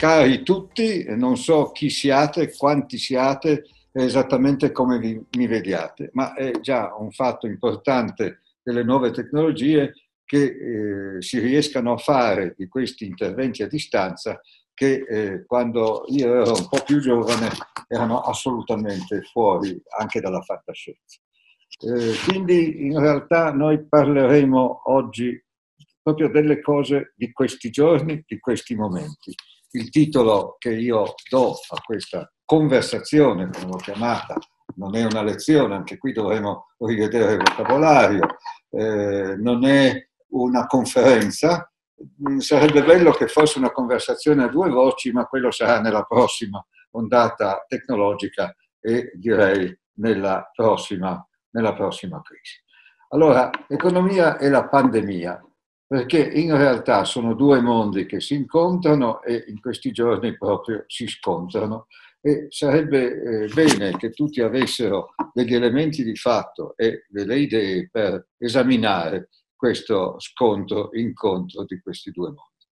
cari 0.00 0.42
tutti, 0.42 1.04
non 1.08 1.36
so 1.36 1.72
chi 1.72 1.90
siate, 1.90 2.56
quanti 2.56 2.96
siate, 2.96 3.66
esattamente 3.92 4.72
come 4.72 4.98
vi, 4.98 5.22
mi 5.36 5.46
vediate, 5.46 6.08
ma 6.14 6.32
è 6.32 6.52
già 6.60 6.94
un 6.96 7.10
fatto 7.10 7.46
importante 7.46 8.40
delle 8.62 8.82
nuove 8.82 9.10
tecnologie 9.10 9.92
che 10.24 11.16
eh, 11.16 11.22
si 11.22 11.38
riescano 11.38 11.92
a 11.92 11.98
fare 11.98 12.54
di 12.56 12.66
questi 12.66 13.04
interventi 13.04 13.62
a 13.62 13.68
distanza 13.68 14.40
che 14.72 15.04
eh, 15.06 15.44
quando 15.44 16.04
io 16.06 16.32
ero 16.32 16.54
un 16.54 16.66
po' 16.66 16.82
più 16.82 16.98
giovane 17.00 17.50
erano 17.86 18.20
assolutamente 18.20 19.20
fuori 19.30 19.78
anche 19.98 20.20
dalla 20.20 20.40
fantascienza. 20.40 21.20
Eh, 21.78 22.14
quindi 22.26 22.86
in 22.86 22.98
realtà 22.98 23.52
noi 23.52 23.86
parleremo 23.86 24.82
oggi 24.84 25.38
proprio 26.00 26.30
delle 26.30 26.62
cose 26.62 27.12
di 27.16 27.30
questi 27.32 27.68
giorni, 27.68 28.24
di 28.26 28.38
questi 28.38 28.74
momenti. 28.74 29.34
Il 29.72 29.90
titolo 29.90 30.56
che 30.58 30.72
io 30.74 31.14
do 31.28 31.52
a 31.52 31.80
questa 31.84 32.30
conversazione, 32.44 33.48
come 33.50 33.66
l'ho 33.66 33.76
chiamata, 33.76 34.36
non 34.76 34.96
è 34.96 35.04
una 35.04 35.22
lezione, 35.22 35.74
anche 35.74 35.98
qui 35.98 36.12
dovremo 36.12 36.72
rivedere 36.78 37.34
il 37.34 37.38
vocabolario, 37.38 38.26
eh, 38.70 39.36
non 39.36 39.64
è 39.64 40.08
una 40.30 40.66
conferenza, 40.66 41.70
Mm, 42.26 42.38
sarebbe 42.38 42.82
bello 42.82 43.10
che 43.12 43.28
fosse 43.28 43.58
una 43.58 43.70
conversazione 43.70 44.44
a 44.44 44.48
due 44.48 44.70
voci, 44.70 45.12
ma 45.12 45.26
quello 45.26 45.50
sarà 45.50 45.80
nella 45.80 46.02
prossima 46.04 46.64
ondata 46.92 47.64
tecnologica 47.68 48.54
e 48.80 49.12
direi 49.14 49.78
nella 49.96 50.50
prossima, 50.54 51.22
nella 51.50 51.74
prossima 51.74 52.22
crisi. 52.22 52.58
Allora, 53.10 53.50
economia 53.68 54.38
e 54.38 54.48
la 54.48 54.66
pandemia, 54.66 55.44
perché 55.90 56.20
in 56.20 56.56
realtà 56.56 57.02
sono 57.02 57.34
due 57.34 57.60
mondi 57.60 58.06
che 58.06 58.20
si 58.20 58.34
incontrano 58.34 59.20
e 59.24 59.46
in 59.48 59.60
questi 59.60 59.90
giorni 59.90 60.38
proprio 60.38 60.84
si 60.86 61.08
scontrano 61.08 61.88
e 62.20 62.46
sarebbe 62.50 63.20
eh, 63.20 63.48
bene 63.52 63.96
che 63.96 64.10
tutti 64.10 64.40
avessero 64.40 65.16
degli 65.32 65.52
elementi 65.52 66.04
di 66.04 66.14
fatto 66.14 66.74
e 66.76 67.06
delle 67.08 67.40
idee 67.40 67.88
per 67.90 68.28
esaminare 68.38 69.30
questo 69.56 70.14
scontro, 70.20 70.90
incontro 70.92 71.64
di 71.64 71.80
questi 71.80 72.12
due 72.12 72.28
mondi. 72.28 72.66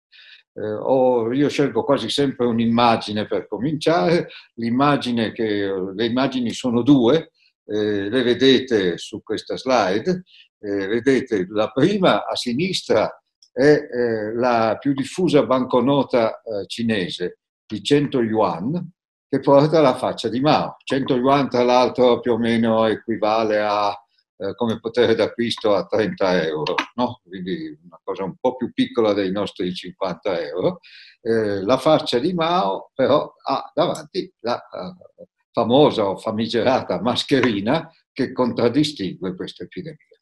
Eh, 0.51 0.73
ho, 0.73 1.31
io 1.31 1.47
scelgo 1.47 1.85
quasi 1.85 2.09
sempre 2.09 2.47
un'immagine 2.47 3.27
per 3.27 3.47
cominciare, 3.47 4.27
che, 4.53 5.73
le 5.95 6.05
immagini 6.05 6.51
sono 6.51 6.81
due, 6.81 7.31
eh, 7.65 8.09
le 8.09 8.23
vedete 8.23 8.97
su 8.97 9.23
questa 9.23 9.55
slide, 9.55 10.23
eh, 10.65 10.87
vedete 10.87 11.45
la 11.49 11.69
prima 11.69 12.25
a 12.25 12.35
sinistra 12.35 13.09
è 13.51 13.61
eh, 13.63 14.33
la 14.33 14.77
più 14.79 14.93
diffusa 14.93 15.45
banconota 15.45 16.41
eh, 16.41 16.65
cinese 16.67 17.39
di 17.65 17.81
100 17.81 18.21
yuan, 18.21 18.91
che 19.29 19.39
porta 19.39 19.79
la 19.79 19.95
faccia 19.95 20.27
di 20.27 20.39
Mao. 20.39 20.75
100 20.83 21.15
yuan 21.15 21.49
tra 21.49 21.63
l'altro 21.63 22.19
più 22.19 22.33
o 22.33 22.37
meno 22.37 22.85
equivale 22.85 23.61
a 23.61 23.97
eh, 24.37 24.53
come 24.55 24.79
potere 24.79 25.15
d'acquisto 25.15 25.73
a 25.73 25.85
30 25.85 26.43
euro, 26.43 26.75
no? 26.95 27.21
quindi 27.23 27.79
una 27.85 27.99
cosa 28.03 28.25
un 28.25 28.35
po' 28.37 28.57
più 28.57 28.73
piccola 28.73 29.13
dei 29.13 29.31
nostri 29.31 29.73
50 29.73 30.41
euro. 30.41 30.79
Eh, 31.21 31.63
la 31.63 31.77
faccia 31.77 32.19
di 32.19 32.33
Mao 32.33 32.91
però 32.93 33.33
ha 33.41 33.71
davanti 33.73 34.31
la 34.41 34.55
uh, 34.55 35.23
famosa 35.51 36.09
o 36.09 36.17
famigerata 36.17 37.01
mascherina 37.01 37.89
che 38.11 38.33
contraddistingue 38.33 39.35
questa 39.35 39.63
epidemia. 39.63 40.14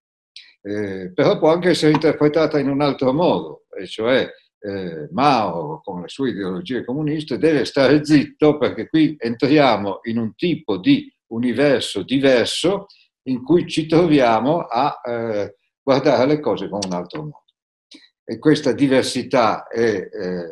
Eh, 0.66 1.12
però 1.14 1.38
può 1.40 1.52
anche 1.52 1.70
essere 1.70 1.92
interpretata 1.92 2.58
in 2.58 2.70
un 2.70 2.82
altro 2.82 3.12
modo, 3.12 3.66
e 3.78 3.86
cioè 3.86 4.30
eh, 4.60 5.10
Mao 5.12 5.82
con 5.82 6.02
le 6.02 6.08
sue 6.08 6.30
ideologie 6.30 6.86
comuniste 6.86 7.38
deve 7.38 7.66
stare 7.66 8.06
zitto 8.06 8.58
perché 8.58 8.88
qui 8.88 9.14
entriamo 9.18 10.00
in 10.04 10.18
un 10.18 10.34
tipo 10.36 10.78
di 10.78 11.14
universo 11.34 12.04
diverso 12.04 12.86
in 13.24 13.44
cui 13.44 13.68
ci 13.68 13.88
troviamo 13.88 14.60
a 14.60 15.02
eh, 15.04 15.58
guardare 15.82 16.28
le 16.28 16.40
cose 16.40 16.70
con 16.70 16.80
un 16.86 16.94
altro 16.94 17.24
modo. 17.24 17.44
E 18.24 18.40
questa 18.40 18.72
diversità 18.72 19.68
è 19.68 19.82
eh, 19.86 20.48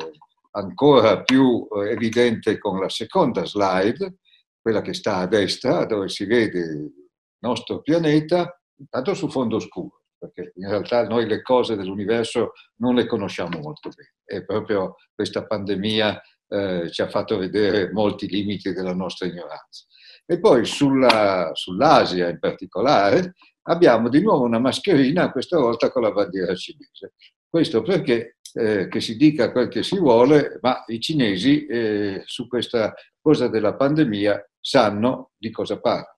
ancora 0.50 1.22
più 1.22 1.66
eh, 1.70 1.90
evidente 1.90 2.58
con 2.58 2.78
la 2.80 2.90
seconda 2.90 3.46
slide, 3.46 4.18
quella 4.60 4.82
che 4.82 4.92
sta 4.92 5.16
a 5.16 5.26
destra, 5.26 5.86
dove 5.86 6.08
si 6.08 6.26
vede 6.26 6.58
il 6.58 6.92
nostro 7.38 7.80
pianeta, 7.80 8.60
intanto 8.76 9.14
su 9.14 9.28
fondo 9.30 9.58
scuro, 9.58 10.01
perché 10.22 10.52
in 10.54 10.68
realtà 10.68 11.04
noi 11.06 11.26
le 11.26 11.42
cose 11.42 11.74
dell'universo 11.74 12.52
non 12.76 12.94
le 12.94 13.06
conosciamo 13.06 13.58
molto 13.58 13.88
bene. 13.88 14.14
E 14.24 14.44
proprio 14.44 14.94
questa 15.12 15.44
pandemia 15.44 16.20
eh, 16.48 16.90
ci 16.90 17.02
ha 17.02 17.08
fatto 17.08 17.36
vedere 17.36 17.90
molti 17.90 18.28
limiti 18.28 18.72
della 18.72 18.94
nostra 18.94 19.26
ignoranza. 19.26 19.84
E 20.24 20.38
poi 20.38 20.64
sulla, 20.64 21.50
sull'Asia 21.52 22.28
in 22.28 22.38
particolare 22.38 23.34
abbiamo 23.62 24.08
di 24.08 24.20
nuovo 24.20 24.44
una 24.44 24.60
mascherina, 24.60 25.32
questa 25.32 25.58
volta 25.58 25.90
con 25.90 26.02
la 26.02 26.12
bandiera 26.12 26.54
cinese. 26.54 27.14
Questo 27.48 27.82
perché, 27.82 28.36
eh, 28.54 28.88
che 28.88 29.00
si 29.00 29.16
dica 29.16 29.50
quel 29.50 29.68
che 29.68 29.82
si 29.82 29.98
vuole, 29.98 30.58
ma 30.60 30.84
i 30.86 31.00
cinesi 31.00 31.66
eh, 31.66 32.22
su 32.26 32.46
questa 32.46 32.94
cosa 33.20 33.48
della 33.48 33.74
pandemia 33.74 34.48
sanno 34.60 35.32
di 35.36 35.50
cosa 35.50 35.80
parla. 35.80 36.16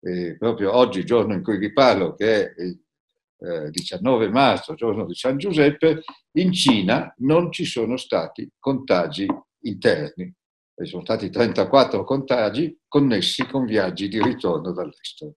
Eh, 0.00 0.36
proprio 0.36 0.74
oggi, 0.74 1.04
giorno 1.04 1.34
in 1.34 1.42
cui 1.42 1.58
vi 1.58 1.72
parlo, 1.72 2.14
che 2.14 2.44
è 2.44 2.62
il 2.62 2.85
19 3.38 4.24
eh, 4.24 4.30
marzo, 4.30 4.74
giorno 4.74 5.04
di 5.06 5.14
San 5.14 5.36
Giuseppe, 5.38 6.02
in 6.32 6.52
Cina 6.52 7.12
non 7.18 7.52
ci 7.52 7.64
sono 7.64 7.96
stati 7.96 8.50
contagi 8.58 9.26
interni 9.60 10.34
ci 10.84 10.90
sono 10.90 11.02
stati 11.02 11.30
34 11.30 12.04
contagi 12.04 12.78
connessi 12.86 13.46
con 13.46 13.64
viaggi 13.64 14.08
di 14.08 14.22
ritorno 14.22 14.72
dall'estero. 14.72 15.36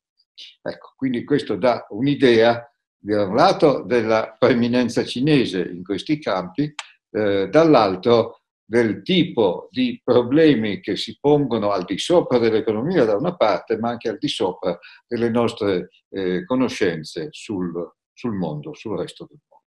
Ecco, 0.61 0.93
quindi 0.97 1.23
questo 1.23 1.55
dà 1.55 1.85
un'idea, 1.89 2.69
da 2.97 3.25
un 3.25 3.35
lato, 3.35 3.83
della 3.83 4.35
preeminenza 4.37 5.05
cinese 5.05 5.61
in 5.61 5.83
questi 5.83 6.19
campi, 6.19 6.73
eh, 7.11 7.47
dall'altro 7.49 8.38
del 8.69 9.01
tipo 9.01 9.67
di 9.71 9.99
problemi 10.03 10.79
che 10.79 10.95
si 10.95 11.17
pongono 11.19 11.71
al 11.71 11.85
di 11.85 11.97
sopra 11.97 12.37
dell'economia 12.37 13.03
da 13.03 13.15
una 13.15 13.35
parte, 13.35 13.79
ma 13.79 13.89
anche 13.89 14.09
al 14.09 14.19
di 14.19 14.27
sopra 14.27 14.77
delle 15.07 15.31
nostre 15.31 15.89
eh, 16.09 16.45
conoscenze 16.45 17.29
sul, 17.31 17.73
sul, 18.13 18.35
mondo, 18.35 18.75
sul 18.75 18.95
resto 18.95 19.25
del 19.27 19.39
mondo. 19.49 19.65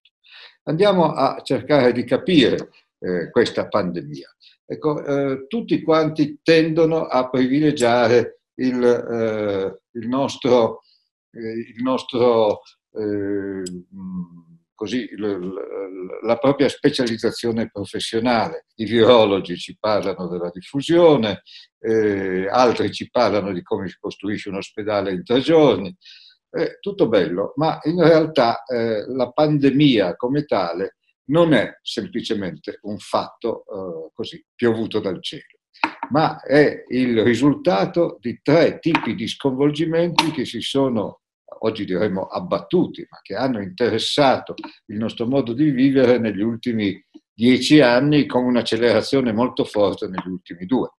Andiamo 0.65 1.13
a 1.13 1.41
cercare 1.41 1.93
di 1.93 2.03
capire 2.03 2.69
eh, 2.99 3.31
questa 3.31 3.67
pandemia. 3.67 4.29
Ecco, 4.67 5.03
eh, 5.03 5.47
tutti 5.47 5.81
quanti 5.81 6.39
tendono 6.43 7.05
a 7.05 7.27
privilegiare 7.27 8.41
il, 8.59 8.83
eh, 8.83 9.81
il 9.99 10.07
nostro, 10.07 10.83
eh, 11.31 11.73
il 11.75 11.81
nostro 11.81 12.61
eh, 12.93 13.63
così, 14.81 15.07
la 16.23 16.37
propria 16.37 16.67
specializzazione 16.67 17.69
professionale. 17.69 18.65
I 18.77 18.85
virologi 18.85 19.55
ci 19.55 19.77
parlano 19.77 20.27
della 20.27 20.49
diffusione, 20.51 21.43
eh, 21.79 22.47
altri 22.49 22.91
ci 22.91 23.07
parlano 23.11 23.53
di 23.53 23.61
come 23.61 23.87
si 23.87 23.97
costruisce 23.99 24.49
un 24.49 24.55
ospedale 24.55 25.11
in 25.11 25.23
tre 25.23 25.39
giorni. 25.41 25.95
Eh, 26.49 26.79
tutto 26.79 27.07
bello, 27.07 27.53
ma 27.57 27.79
in 27.83 28.01
realtà 28.03 28.63
la 28.67 29.29
pandemia 29.29 30.15
come 30.15 30.45
tale 30.45 30.97
non 31.25 31.53
è 31.53 31.77
semplicemente 31.83 32.79
un 32.81 32.97
fatto 32.97 33.63
eh, 33.63 34.11
così 34.15 34.43
piovuto 34.55 34.99
dal 34.99 35.21
cielo, 35.21 35.59
ma 36.09 36.41
è 36.41 36.85
il 36.87 37.23
risultato 37.23 38.17
di 38.19 38.39
tre 38.41 38.79
tipi 38.79 39.13
di 39.13 39.27
sconvolgimenti 39.27 40.31
che 40.31 40.43
si 40.43 40.59
sono, 40.59 41.21
oggi 41.63 41.85
diremmo, 41.85 42.25
abbattuti, 42.25 43.05
ma 43.09 43.19
che 43.21 43.35
hanno 43.35 43.61
interessato 43.61 44.53
il 44.87 44.97
nostro 44.97 45.27
modo 45.27 45.53
di 45.53 45.69
vivere 45.69 46.17
negli 46.17 46.41
ultimi 46.41 47.03
dieci 47.33 47.79
anni 47.81 48.25
con 48.25 48.43
un'accelerazione 48.45 49.31
molto 49.31 49.63
forte 49.63 50.07
negli 50.07 50.27
ultimi 50.27 50.65
due. 50.65 50.91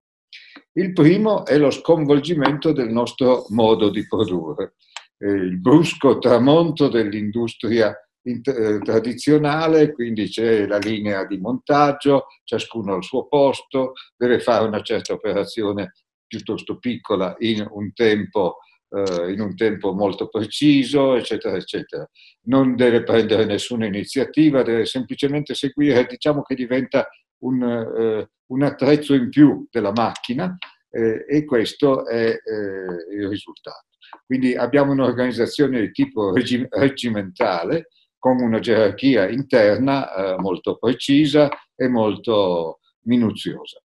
Il 0.73 0.93
primo 0.93 1.45
è 1.45 1.59
lo 1.59 1.71
sconvolgimento 1.71 2.73
del 2.73 2.91
nostro 2.91 3.47
modo 3.51 3.91
di 3.91 4.07
produrre, 4.07 4.75
eh, 5.19 5.31
il 5.31 5.61
brusco 5.61 6.19
tramonto 6.19 6.89
dell'industria 6.89 7.95
eh, 8.25 8.41
tradizionale, 8.41 9.93
quindi 9.93 10.29
c'è 10.29 10.67
la 10.67 10.79
linea 10.79 11.27
di 11.27 11.39
montaggio, 11.39 12.27
ciascuno 12.45 12.95
al 12.95 13.05
suo 13.05 13.27
posto, 13.27 13.93
deve 14.17 14.41
fare 14.41 14.67
una 14.67 14.81
certa 14.83 15.13
operazione 15.13 15.93
piuttosto 16.27 16.79
piccola 16.79 17.35
in 17.41 17.67
un 17.71 17.93
tempo, 17.93 18.59
eh, 18.93 19.33
in 19.33 19.41
un 19.41 19.57
tempo 19.57 19.93
molto 19.93 20.29
preciso, 20.29 21.15
eccetera, 21.15 21.57
eccetera. 21.57 22.09
Non 22.43 22.77
deve 22.77 23.03
prendere 23.03 23.45
nessuna 23.45 23.87
iniziativa, 23.87 24.63
deve 24.63 24.85
semplicemente 24.85 25.55
seguire, 25.55 26.07
diciamo 26.07 26.43
che 26.43 26.55
diventa 26.55 27.09
un, 27.43 27.63
eh, 27.63 28.31
un 28.47 28.63
attrezzo 28.63 29.15
in 29.15 29.29
più 29.29 29.67
della 29.71 29.93
macchina 29.93 30.57
eh, 30.91 31.25
e 31.29 31.45
questo 31.45 32.07
è 32.07 32.27
eh, 32.27 33.17
il 33.17 33.29
risultato. 33.29 33.87
Quindi 34.27 34.55
abbiamo 34.55 34.93
un'organizzazione 34.93 35.81
di 35.81 35.91
tipo 35.91 36.33
regimentale, 36.33 37.89
con 38.19 38.41
una 38.41 38.61
gerarchia 38.61 39.29
interna 39.29 40.15
eh, 40.15 40.37
molto 40.39 40.77
precisa 40.77 41.49
e 41.75 41.89
molto, 41.89 42.79
minuziosa. 43.05 43.81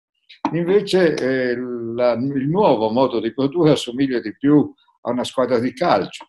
Invece 0.51 1.16
eh, 1.16 1.56
la, 1.58 2.13
il 2.13 2.48
nuovo 2.48 2.90
modo 2.90 3.19
di 3.19 3.34
produrre 3.34 3.72
assomiglia 3.72 4.19
di 4.19 4.36
più 4.38 4.72
a 5.06 5.12
una 5.12 5.24
squadra 5.24 5.60
di 5.60 5.74
calcio 5.74 6.28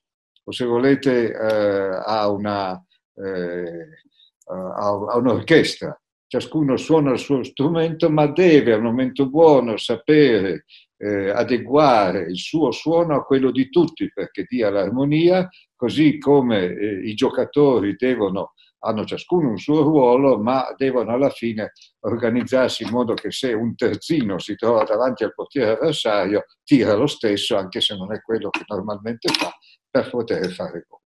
o 0.49 0.53
se 0.53 0.65
volete 0.65 1.33
eh, 1.33 2.01
a, 2.05 2.29
una, 2.29 2.81
eh, 3.17 3.89
a, 4.45 4.87
a 4.87 5.17
un'orchestra. 5.17 6.01
Ciascuno 6.29 6.77
suona 6.77 7.13
il 7.13 7.19
suo 7.19 7.43
strumento, 7.45 8.11
ma 8.11 8.27
deve 8.27 8.73
al 8.73 8.83
momento 8.83 9.29
buono 9.29 9.77
sapere 9.77 10.65
eh, 10.99 11.31
adeguare 11.31 12.23
il 12.23 12.37
suo 12.37 12.71
suono 12.71 13.15
a 13.17 13.25
quello 13.25 13.51
di 13.51 13.69
tutti 13.69 14.11
perché 14.13 14.45
dia 14.49 14.71
l'armonia, 14.71 15.49
così 15.75 16.19
come 16.19 16.65
eh, 16.65 17.09
i 17.09 17.15
giocatori 17.15 17.95
devono 17.97 18.53
hanno 18.81 19.05
ciascuno 19.05 19.49
un 19.49 19.59
suo 19.59 19.83
ruolo, 19.83 20.39
ma 20.39 20.73
devono 20.77 21.13
alla 21.13 21.31
fine 21.31 21.73
organizzarsi 22.01 22.85
in 22.85 22.91
modo 22.91 23.15
che 23.15 23.31
se 23.31 23.53
un 23.53 23.75
terzino 23.75 24.39
si 24.39 24.55
trova 24.55 24.85
davanti 24.85 25.25
al 25.25 25.35
portiere 25.35 25.73
avversario, 25.73 26.45
tira 26.63 26.95
lo 26.95 27.07
stesso, 27.07 27.57
anche 27.57 27.81
se 27.81 27.97
non 27.97 28.13
è 28.13 28.21
quello 28.21 28.51
che 28.51 28.65
normalmente 28.67 29.33
fa, 29.33 29.51
per 29.91 30.11
poter 30.11 30.51
fare 30.51 30.85
gol. 30.87 31.01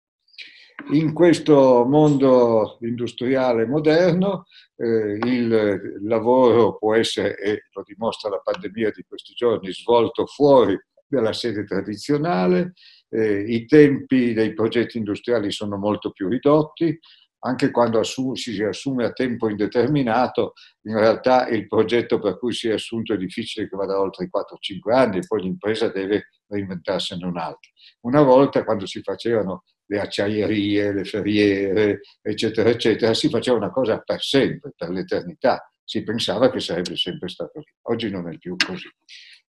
In 0.90 1.12
questo 1.12 1.84
mondo 1.84 2.78
industriale 2.82 3.66
moderno 3.66 4.44
eh, 4.76 5.18
il 5.20 5.98
lavoro 6.02 6.78
può 6.78 6.94
essere, 6.94 7.36
e 7.36 7.64
lo 7.72 7.82
dimostra 7.84 8.30
la 8.30 8.40
pandemia 8.42 8.92
di 8.92 9.04
questi 9.06 9.34
giorni, 9.34 9.72
svolto 9.72 10.24
fuori 10.26 10.78
dalla 11.06 11.32
sede 11.32 11.64
tradizionale, 11.64 12.74
eh, 13.10 13.40
i 13.40 13.66
tempi 13.66 14.32
dei 14.32 14.54
progetti 14.54 14.98
industriali 14.98 15.50
sono 15.50 15.76
molto 15.78 16.10
più 16.10 16.28
ridotti, 16.28 16.98
anche 17.40 17.70
quando 17.70 18.00
assume, 18.00 18.36
si 18.36 18.60
assume 18.62 19.04
a 19.04 19.12
tempo 19.12 19.48
indeterminato, 19.48 20.54
in 20.82 20.98
realtà 20.98 21.48
il 21.48 21.66
progetto 21.66 22.18
per 22.18 22.38
cui 22.38 22.52
si 22.52 22.68
è 22.68 22.72
assunto 22.72 23.12
è 23.12 23.16
difficile 23.16 23.68
che 23.68 23.76
vada 23.76 24.00
oltre 24.00 24.24
i 24.24 24.30
4-5 24.32 24.92
anni 24.92 25.26
poi 25.26 25.42
l'impresa 25.42 25.88
deve 25.88 26.28
reinventarsene 26.48 27.24
un 27.24 27.38
altro. 27.38 27.70
Una 28.00 28.22
volta, 28.22 28.64
quando 28.64 28.86
si 28.86 29.00
facevano 29.02 29.64
le 29.86 30.00
acciaierie, 30.00 30.92
le 30.92 31.04
ferriere, 31.04 32.00
eccetera, 32.20 32.68
eccetera, 32.68 33.14
si 33.14 33.28
faceva 33.28 33.56
una 33.56 33.70
cosa 33.70 33.98
per 33.98 34.20
sempre, 34.22 34.72
per 34.76 34.90
l'eternità. 34.90 35.70
Si 35.82 36.02
pensava 36.02 36.50
che 36.50 36.60
sarebbe 36.60 36.96
sempre 36.96 37.28
stato 37.28 37.60
lì. 37.60 37.72
Oggi 37.82 38.10
non 38.10 38.28
è 38.28 38.36
più 38.36 38.54
così. 38.56 38.88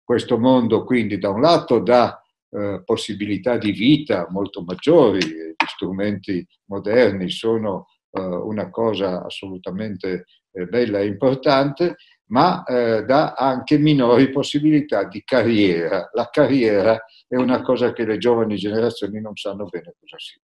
Questo 0.02 0.38
mondo 0.38 0.84
quindi 0.84 1.18
da 1.18 1.30
un 1.30 1.40
lato 1.40 1.80
dà 1.80 2.22
eh, 2.50 2.82
possibilità 2.84 3.56
di 3.56 3.72
vita 3.72 4.26
molto 4.30 4.62
maggiori, 4.62 5.18
gli 5.18 5.66
strumenti 5.66 6.46
moderni 6.66 7.30
sono 7.30 7.86
eh, 8.10 8.20
una 8.20 8.70
cosa 8.70 9.24
assolutamente 9.24 10.24
eh, 10.52 10.66
bella 10.66 11.00
e 11.00 11.06
importante, 11.06 11.96
ma 12.30 12.64
eh, 12.64 13.04
dà 13.04 13.34
anche 13.34 13.78
minori 13.78 14.30
possibilità 14.30 15.04
di 15.04 15.22
carriera. 15.24 16.10
La 16.12 16.28
carriera 16.30 16.98
è 17.26 17.36
una 17.36 17.62
cosa 17.62 17.92
che 17.92 18.04
le 18.04 18.18
giovani 18.18 18.56
generazioni 18.56 19.20
non 19.20 19.36
sanno 19.36 19.66
bene 19.66 19.94
cosa 19.98 20.18
sia. 20.18 20.40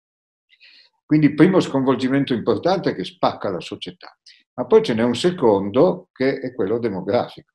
Quindi 1.05 1.33
primo 1.33 1.59
sconvolgimento 1.59 2.33
importante 2.33 2.95
che 2.95 3.03
spacca 3.03 3.49
la 3.49 3.59
società, 3.59 4.17
ma 4.55 4.65
poi 4.65 4.83
ce 4.83 4.93
n'è 4.93 5.03
un 5.03 5.15
secondo 5.15 6.09
che 6.11 6.39
è 6.39 6.53
quello 6.53 6.79
demografico. 6.79 7.52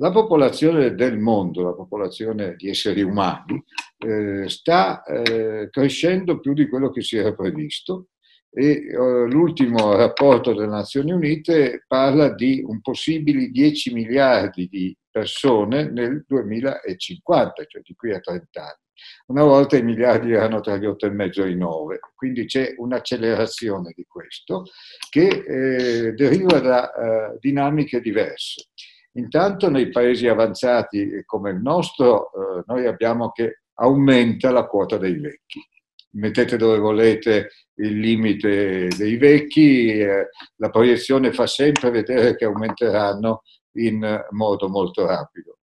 La 0.00 0.10
popolazione 0.10 0.94
del 0.94 1.18
mondo, 1.18 1.62
la 1.62 1.74
popolazione 1.74 2.54
di 2.56 2.70
esseri 2.70 3.02
umani, 3.02 3.62
eh, 3.98 4.48
sta 4.48 5.02
eh, 5.02 5.68
crescendo 5.68 6.40
più 6.40 6.54
di 6.54 6.68
quello 6.68 6.88
che 6.88 7.02
si 7.02 7.18
era 7.18 7.34
previsto 7.34 8.08
e 8.50 8.70
eh, 8.70 8.96
l'ultimo 8.96 9.94
rapporto 9.94 10.54
delle 10.54 10.68
Nazioni 10.68 11.12
Unite 11.12 11.84
parla 11.86 12.32
di 12.32 12.62
un 12.66 12.80
possibili 12.80 13.50
10 13.50 13.92
miliardi 13.92 14.68
di 14.68 14.96
persone 15.10 15.90
nel 15.90 16.24
2050, 16.26 17.64
cioè 17.66 17.82
di 17.82 17.94
qui 17.94 18.14
a 18.14 18.20
30 18.20 18.58
anni. 18.58 18.88
Una 19.26 19.44
volta 19.44 19.76
i 19.76 19.82
miliardi 19.82 20.32
erano 20.32 20.60
tra 20.60 20.78
gli 20.78 20.86
8,5 20.86 21.44
e 21.44 21.50
i 21.50 21.56
9, 21.56 22.00
quindi 22.14 22.46
c'è 22.46 22.72
un'accelerazione 22.74 23.92
di 23.94 24.06
questo 24.08 24.64
che 25.10 25.26
eh, 25.28 26.12
deriva 26.14 26.58
da 26.58 26.90
eh, 26.90 27.36
dinamiche 27.38 28.00
diverse. 28.00 28.68
Intanto 29.14 29.68
nei 29.68 29.90
paesi 29.90 30.28
avanzati 30.28 31.22
come 31.26 31.50
il 31.50 31.60
nostro 31.60 32.30
eh, 32.32 32.62
noi 32.66 32.86
abbiamo 32.86 33.30
che 33.30 33.62
aumenta 33.74 34.50
la 34.50 34.66
quota 34.66 34.98
dei 34.98 35.18
vecchi. 35.18 35.60
Mettete 36.12 36.56
dove 36.56 36.78
volete 36.78 37.50
il 37.76 37.98
limite 37.98 38.88
dei 38.88 39.16
vecchi, 39.16 39.88
eh, 39.88 40.28
la 40.56 40.70
proiezione 40.70 41.32
fa 41.32 41.46
sempre 41.46 41.90
vedere 41.90 42.36
che 42.36 42.44
aumenteranno 42.44 43.42
in 43.76 44.24
modo 44.30 44.68
molto 44.68 45.06
rapido. 45.06 45.58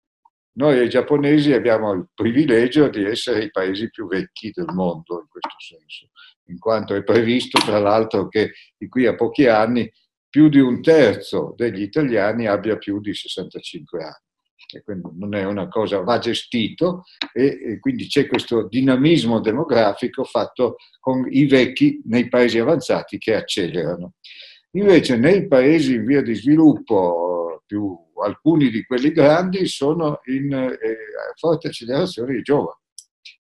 Noi 0.57 0.89
giapponesi 0.89 1.53
abbiamo 1.53 1.93
il 1.93 2.09
privilegio 2.15 2.89
di 2.89 3.05
essere 3.05 3.45
i 3.45 3.51
paesi 3.51 3.91
più 3.91 4.07
vecchi 4.07 4.51
del 4.55 4.73
mondo 4.73 5.21
in 5.21 5.29
questo 5.29 5.57
senso, 5.59 6.09
in 6.47 6.59
quanto 6.59 6.95
è 6.95 7.03
previsto 7.05 7.59
tra 7.59 7.79
l'altro 7.79 8.29
che 8.29 8.53
di 8.77 8.89
qui 8.89 9.07
a 9.07 9.15
pochi 9.15 9.47
anni 9.47 9.91
più 10.37 10.51
di 10.51 10.61
un 10.61 10.83
terzo 10.83 11.55
degli 11.57 11.81
italiani 11.81 12.47
abbia 12.47 12.77
più 12.77 13.01
di 13.01 13.15
65 13.15 14.03
anni. 14.03 14.15
E 14.71 14.83
quindi 14.83 15.09
non 15.15 15.35
è 15.35 15.45
una 15.45 15.67
cosa, 15.67 16.03
va 16.03 16.19
gestito 16.19 17.05
e, 17.33 17.59
e 17.65 17.79
quindi 17.81 18.07
c'è 18.07 18.27
questo 18.27 18.69
dinamismo 18.69 19.41
demografico 19.41 20.25
fatto 20.25 20.77
con 21.01 21.27
i 21.31 21.47
vecchi 21.47 22.03
nei 22.05 22.29
paesi 22.29 22.59
avanzati 22.59 23.17
che 23.17 23.35
accelerano. 23.35 24.13
Invece 24.73 25.17
nei 25.17 25.47
paesi 25.47 25.95
in 25.95 26.05
via 26.05 26.21
di 26.21 26.35
sviluppo, 26.35 27.63
più, 27.65 27.97
alcuni 28.23 28.69
di 28.69 28.85
quelli 28.85 29.13
grandi 29.13 29.67
sono 29.67 30.21
in 30.25 30.53
eh, 30.53 30.77
forte 31.37 31.69
accelerazione 31.69 32.37
i 32.37 32.43
giovani, 32.43 32.77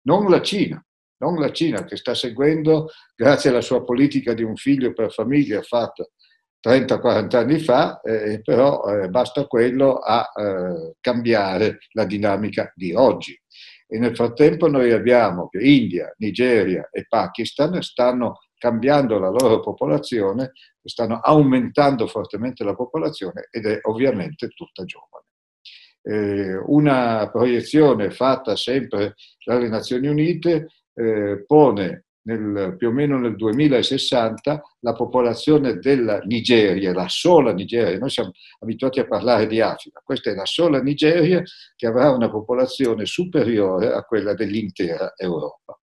non 0.04 0.30
la 0.30 0.42
Cina 0.42 0.82
non 1.18 1.40
la 1.40 1.52
Cina 1.52 1.86
che 1.86 1.96
sta 1.96 2.14
seguendo, 2.14 2.90
grazie 3.16 3.50
alla 3.50 3.62
sua 3.62 3.84
politica 3.84 4.34
di 4.34 4.44
un 4.44 4.56
figlio 4.56 4.94
per 4.94 5.12
famiglia 5.12 5.62
fatta 5.62 6.06
30-40 6.66 7.36
anni 7.36 7.60
fa, 7.60 8.02
eh, 8.02 8.42
però 8.42 8.84
eh, 8.86 9.10
basta 9.10 9.46
quello 9.46 9.98
a 9.98 10.32
eh, 10.36 10.96
cambiare 11.00 11.78
la 11.92 12.06
dinamica 12.06 12.72
di 12.74 12.92
oggi. 12.94 13.40
E 13.88 14.00
nel 14.00 14.16
frattempo 14.16 14.68
noi 14.68 14.92
abbiamo 14.92 15.48
che 15.48 15.60
India, 15.60 16.12
Nigeria 16.18 16.90
e 16.92 17.06
Pakistan 17.08 17.80
stanno 17.84 18.40
cambiando 18.58 19.20
la 19.20 19.30
loro 19.30 19.60
popolazione, 19.60 20.54
stanno 20.84 21.20
aumentando 21.20 22.08
fortemente 22.08 22.64
la 22.64 22.74
popolazione 22.74 23.48
ed 23.52 23.68
è 23.68 23.78
ovviamente 23.84 24.48
tutta 24.48 24.84
giovane. 24.86 25.26
Eh, 26.02 26.58
una 26.66 27.30
proiezione 27.32 28.10
fatta 28.10 28.56
sempre 28.56 29.14
dalle 29.44 29.70
Nazioni 29.70 30.08
Unite 30.08 30.68
eh, 30.96 31.44
pone 31.46 32.05
nel, 32.26 32.76
più 32.78 32.90
o 32.90 32.92
meno 32.92 33.18
nel 33.18 33.36
2060 33.36 34.62
la 34.80 34.94
popolazione 34.94 35.78
della 35.78 36.20
Nigeria, 36.20 36.94
la 36.94 37.08
sola 37.08 37.54
Nigeria, 37.54 37.98
noi 37.98 38.10
siamo 38.10 38.32
abituati 38.60 39.00
a 39.00 39.08
parlare 39.08 39.48
di 39.48 39.62
Africa, 39.62 40.02
questa 40.04 40.32
è 40.32 40.36
la 40.36 40.46
sola 40.46 40.82
Nigeria 40.82 41.42
che 41.76 41.88
avrà 41.88 42.12
una 42.12 42.30
popolazione 42.30 43.06
superiore 43.06 43.92
a 43.94 44.04
quella 44.04 44.34
dell'intera 44.34 45.14
Europa. 45.16 45.80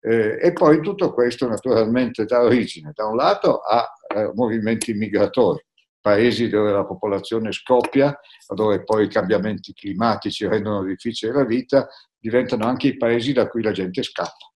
Eh, 0.00 0.38
e 0.40 0.52
poi 0.52 0.80
tutto 0.80 1.12
questo 1.12 1.48
naturalmente 1.48 2.26
dà 2.26 2.42
origine 2.42 2.92
da 2.94 3.06
un 3.06 3.16
lato 3.16 3.58
a 3.58 3.84
eh, 4.14 4.30
movimenti 4.34 4.92
migratori, 4.92 5.64
paesi 6.00 6.48
dove 6.48 6.70
la 6.70 6.84
popolazione 6.84 7.50
scoppia, 7.50 8.16
dove 8.54 8.84
poi 8.84 9.06
i 9.06 9.08
cambiamenti 9.08 9.72
climatici 9.72 10.46
rendono 10.46 10.84
difficile 10.84 11.32
la 11.32 11.44
vita, 11.44 11.88
diventano 12.16 12.66
anche 12.66 12.88
i 12.88 12.96
paesi 12.96 13.32
da 13.32 13.48
cui 13.48 13.62
la 13.62 13.72
gente 13.72 14.04
scappa 14.04 14.54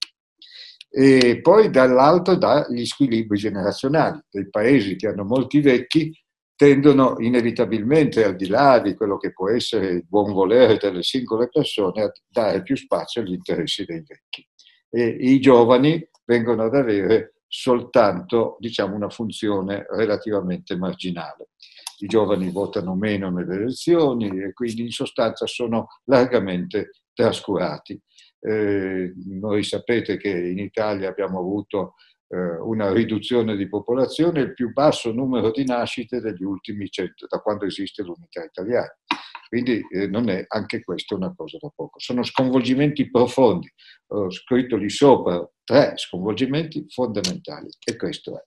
e 0.90 1.40
poi 1.40 1.70
dall'altro 1.70 2.34
dagli 2.34 2.84
squilibri 2.84 3.38
generazionali. 3.38 4.20
Dei 4.28 4.50
paesi 4.50 4.96
che 4.96 5.06
hanno 5.06 5.24
molti 5.24 5.60
vecchi 5.60 6.12
tendono 6.56 7.14
inevitabilmente, 7.18 8.24
al 8.24 8.36
di 8.36 8.48
là 8.48 8.80
di 8.80 8.94
quello 8.94 9.16
che 9.16 9.32
può 9.32 9.48
essere 9.48 9.86
il 9.86 10.06
buon 10.06 10.32
volere 10.32 10.76
delle 10.76 11.02
singole 11.02 11.48
persone, 11.48 12.02
a 12.02 12.12
dare 12.28 12.62
più 12.62 12.76
spazio 12.76 13.22
agli 13.22 13.32
interessi 13.32 13.84
dei 13.84 14.02
vecchi. 14.06 14.46
E 14.90 15.06
i 15.06 15.40
giovani 15.40 16.06
vengono 16.26 16.64
ad 16.64 16.74
avere 16.74 17.36
soltanto 17.46 18.56
diciamo, 18.58 18.94
una 18.94 19.08
funzione 19.08 19.86
relativamente 19.90 20.76
marginale. 20.76 21.50
I 21.98 22.06
giovani 22.06 22.50
votano 22.50 22.94
meno 22.94 23.30
nelle 23.30 23.54
elezioni 23.54 24.28
e 24.28 24.52
quindi 24.52 24.82
in 24.82 24.90
sostanza 24.90 25.46
sono 25.46 25.86
largamente 26.04 26.90
trascurati. 27.12 28.00
Eh, 28.40 29.12
noi 29.26 29.62
sapete 29.62 30.16
che 30.16 30.30
in 30.30 30.58
Italia 30.58 31.08
abbiamo 31.08 31.38
avuto 31.38 31.94
eh, 32.28 32.36
una 32.36 32.92
riduzione 32.92 33.56
di 33.56 33.68
popolazione, 33.68 34.40
il 34.40 34.54
più 34.54 34.72
basso 34.72 35.12
numero 35.12 35.50
di 35.50 35.64
nascite 35.64 36.20
degli 36.20 36.42
ultimi 36.42 36.88
cento, 36.88 37.26
da 37.28 37.38
quando 37.40 37.66
esiste 37.66 38.02
l'unità 38.02 38.42
italiana. 38.42 38.96
Quindi 39.48 39.84
eh, 39.90 40.06
non 40.06 40.28
è 40.28 40.44
anche 40.46 40.82
questo 40.82 41.16
una 41.16 41.34
cosa 41.34 41.58
da 41.60 41.72
poco. 41.74 41.98
Sono 41.98 42.22
sconvolgimenti 42.22 43.10
profondi. 43.10 43.68
Ho 44.12 44.30
scritto 44.30 44.76
lì 44.76 44.88
sopra 44.88 45.44
tre 45.64 45.94
sconvolgimenti 45.96 46.86
fondamentali 46.88 47.68
e 47.84 47.96
questo 47.96 48.38
è. 48.38 48.42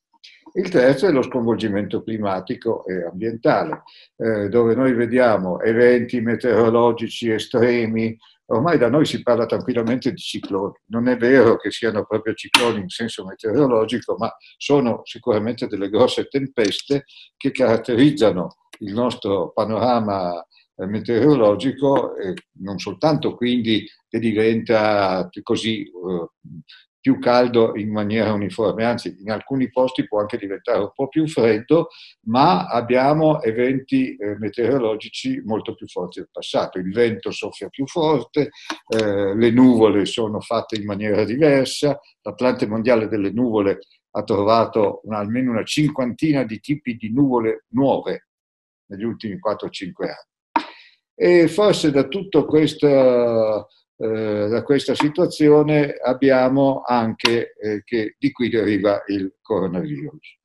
Il 0.56 0.70
terzo 0.70 1.08
è 1.08 1.12
lo 1.12 1.24
sconvolgimento 1.24 2.04
climatico 2.04 2.86
e 2.86 3.06
ambientale, 3.06 3.84
eh, 4.18 4.50
dove 4.50 4.76
noi 4.76 4.94
vediamo 4.94 5.60
eventi 5.60 6.22
meteorologici 6.22 7.32
estremi, 7.32 8.16
ormai 8.48 8.78
da 8.78 8.90
noi 8.90 9.06
si 9.06 9.22
parla 9.22 9.46
tranquillamente 9.46 10.12
di 10.12 10.18
cicloni. 10.18 10.74
Non 10.88 11.08
è 11.08 11.18
vero 11.18 11.58
che 11.58 11.72
siano 11.72 12.06
proprio 12.06 12.34
cicloni 12.34 12.82
in 12.82 12.90
senso 12.90 13.26
meteorologico, 13.26 14.16
ma 14.18 14.34
sono 14.58 15.02
sicuramente 15.04 15.68
delle 15.68 15.90
grosse 15.90 16.28
tempeste 16.28 17.06
che 17.38 17.52
caratterizzano 17.52 18.56
il 18.80 18.94
nostro 18.94 19.52
panorama 19.52 20.46
eh, 20.76 20.86
meteorologico, 20.86 22.16
eh, 22.16 22.34
non 22.60 22.80
soltanto 22.80 23.36
quindi 23.36 23.88
che 24.08 24.20
diventa 24.20 25.30
così 25.44 25.84
eh, 25.84 26.28
più 27.04 27.20
caldo 27.20 27.76
in 27.76 27.92
maniera 27.92 28.32
uniforme, 28.32 28.86
anzi 28.86 29.18
in 29.20 29.30
alcuni 29.30 29.70
posti 29.70 30.08
può 30.08 30.22
anche 30.22 30.38
diventare 30.38 30.80
un 30.80 30.92
po' 30.96 31.10
più 31.10 31.28
freddo, 31.28 31.90
ma 32.28 32.68
abbiamo 32.68 33.42
eventi 33.42 34.16
eh, 34.16 34.38
meteorologici 34.40 35.42
molto 35.44 35.76
più 35.76 35.86
forti 35.86 36.20
del 36.20 36.30
passato. 36.32 36.80
Il 36.80 36.94
vento 36.94 37.30
soffia 37.32 37.68
più 37.68 37.86
forte, 37.88 38.52
eh, 38.88 39.36
le 39.36 39.52
nuvole 39.52 40.06
sono 40.06 40.40
fatte 40.40 40.78
in 40.78 40.86
maniera 40.86 41.26
diversa, 41.26 42.00
l'Atlante 42.22 42.68
mondiale 42.68 43.10
delle 43.10 43.32
nuvole 43.32 43.80
ha 44.12 44.24
trovato 44.24 45.02
una, 45.04 45.18
almeno 45.18 45.52
una 45.52 45.66
cinquantina 45.66 46.44
di 46.44 46.62
tipi 46.62 46.96
di 46.96 47.12
nuvole 47.12 47.66
nuove 47.72 48.30
negli 48.86 49.04
ultimi 49.04 49.38
4-5 49.46 49.92
anni. 50.04 50.66
E 51.16 51.50
forse 51.50 51.92
da 51.92 52.08
tutto 52.08 52.46
questo 52.46 53.68
eh, 53.98 54.48
da 54.50 54.64
questa 54.64 54.96
situazione 54.96 55.94
abbiamo 55.94 56.82
anche 56.86 57.54
eh, 57.54 57.84
che 57.84 58.16
di 58.18 58.32
qui 58.32 58.50
deriva 58.50 59.04
il 59.08 59.36
coronavirus. 59.42 60.38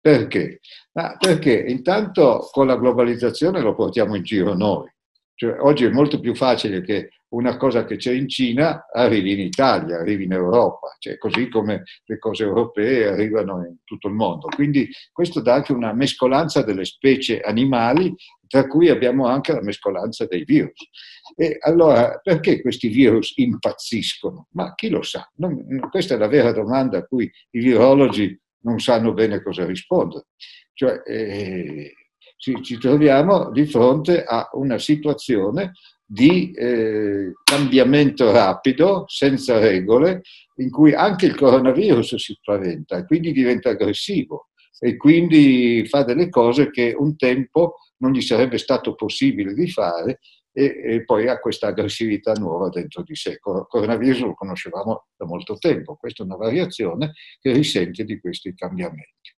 Perché? 0.00 0.60
Ma 0.92 1.16
perché 1.18 1.52
intanto 1.52 2.48
con 2.52 2.66
la 2.66 2.76
globalizzazione 2.76 3.60
lo 3.60 3.74
portiamo 3.74 4.14
in 4.14 4.22
giro 4.22 4.54
noi. 4.54 4.88
Cioè, 5.34 5.58
oggi 5.60 5.84
è 5.84 5.90
molto 5.90 6.20
più 6.20 6.34
facile 6.34 6.82
che 6.82 7.10
una 7.30 7.56
cosa 7.56 7.84
che 7.84 7.96
c'è 7.96 8.12
in 8.12 8.28
Cina 8.28 8.86
arrivi 8.92 9.32
in 9.32 9.40
Italia, 9.40 9.98
arrivi 9.98 10.24
in 10.24 10.32
Europa, 10.32 10.96
cioè, 10.98 11.16
così 11.16 11.48
come 11.48 11.84
le 12.04 12.18
cose 12.18 12.44
europee 12.44 13.08
arrivano 13.08 13.64
in 13.64 13.76
tutto 13.84 14.08
il 14.08 14.14
mondo. 14.14 14.48
Quindi 14.54 14.88
questo 15.12 15.40
dà 15.40 15.54
anche 15.54 15.72
una 15.72 15.92
mescolanza 15.92 16.62
delle 16.62 16.84
specie 16.84 17.40
animali, 17.40 18.14
tra 18.50 18.66
cui 18.66 18.88
abbiamo 18.88 19.28
anche 19.28 19.52
la 19.52 19.62
mescolanza 19.62 20.26
dei 20.26 20.42
virus. 20.42 20.88
E 21.36 21.58
allora, 21.60 22.18
perché 22.20 22.60
questi 22.60 22.88
virus 22.88 23.32
impazziscono? 23.36 24.48
Ma 24.54 24.74
chi 24.74 24.88
lo 24.88 25.02
sa? 25.02 25.30
Non, 25.36 25.88
questa 25.88 26.16
è 26.16 26.18
la 26.18 26.26
vera 26.26 26.50
domanda 26.50 26.98
a 26.98 27.04
cui 27.04 27.30
i 27.50 27.60
virologi 27.60 28.36
non 28.62 28.80
sanno 28.80 29.12
bene 29.12 29.40
cosa 29.40 29.64
rispondere. 29.64 30.26
Cioè, 30.72 31.00
eh, 31.06 31.92
ci, 32.36 32.60
ci 32.60 32.76
troviamo 32.76 33.52
di 33.52 33.66
fronte 33.66 34.24
a 34.24 34.48
una 34.54 34.78
situazione 34.78 35.70
di 36.04 36.50
eh, 36.50 37.32
cambiamento 37.44 38.32
rapido, 38.32 39.04
senza 39.06 39.60
regole, 39.60 40.22
in 40.56 40.70
cui 40.70 40.92
anche 40.92 41.26
il 41.26 41.36
coronavirus 41.36 42.16
si 42.16 42.32
spaventa 42.32 42.96
e 42.96 43.06
quindi 43.06 43.30
diventa 43.30 43.70
aggressivo 43.70 44.48
e 44.80 44.96
quindi 44.96 45.86
fa 45.86 46.02
delle 46.02 46.28
cose 46.30 46.70
che 46.70 46.96
un 46.98 47.14
tempo 47.14 47.76
non 48.00 48.12
gli 48.12 48.20
sarebbe 48.20 48.58
stato 48.58 48.94
possibile 48.94 49.54
di 49.54 49.68
fare 49.68 50.20
e, 50.52 50.80
e 50.84 51.04
poi 51.04 51.28
ha 51.28 51.38
questa 51.38 51.68
aggressività 51.68 52.32
nuova 52.32 52.68
dentro 52.68 53.02
di 53.02 53.14
sé. 53.14 53.30
Il 53.30 53.66
coronavirus 53.68 54.20
lo 54.20 54.34
conoscevamo 54.34 55.06
da 55.16 55.24
molto 55.24 55.56
tempo, 55.56 55.96
questa 55.96 56.22
è 56.22 56.26
una 56.26 56.36
variazione 56.36 57.12
che 57.40 57.52
risente 57.52 58.04
di 58.04 58.20
questi 58.20 58.54
cambiamenti. 58.54 59.34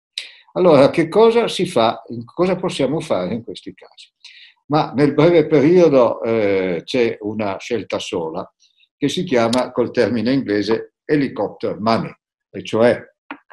Allora, 0.55 0.91
che 0.91 1.09
cosa 1.09 1.47
si 1.47 1.67
fa, 1.67 2.03
cosa 2.25 2.57
possiamo 2.57 3.01
fare 3.01 3.35
in 3.35 3.45
questi 3.45 3.73
casi? 3.73 4.13
ma 4.71 4.93
nel 4.95 5.15
breve 5.15 5.47
periodo 5.47 6.23
eh, 6.23 6.83
c'è 6.85 7.19
una 7.21 7.59
scelta 7.59 7.99
sola 7.99 8.51
che 8.97 9.09
si 9.09 9.25
chiama 9.25 9.73
col 9.73 9.91
termine 9.91 10.33
inglese 10.33 10.95
helicopter 11.05 11.79
money, 11.81 12.13
e 12.51 12.63
cioè 12.63 13.03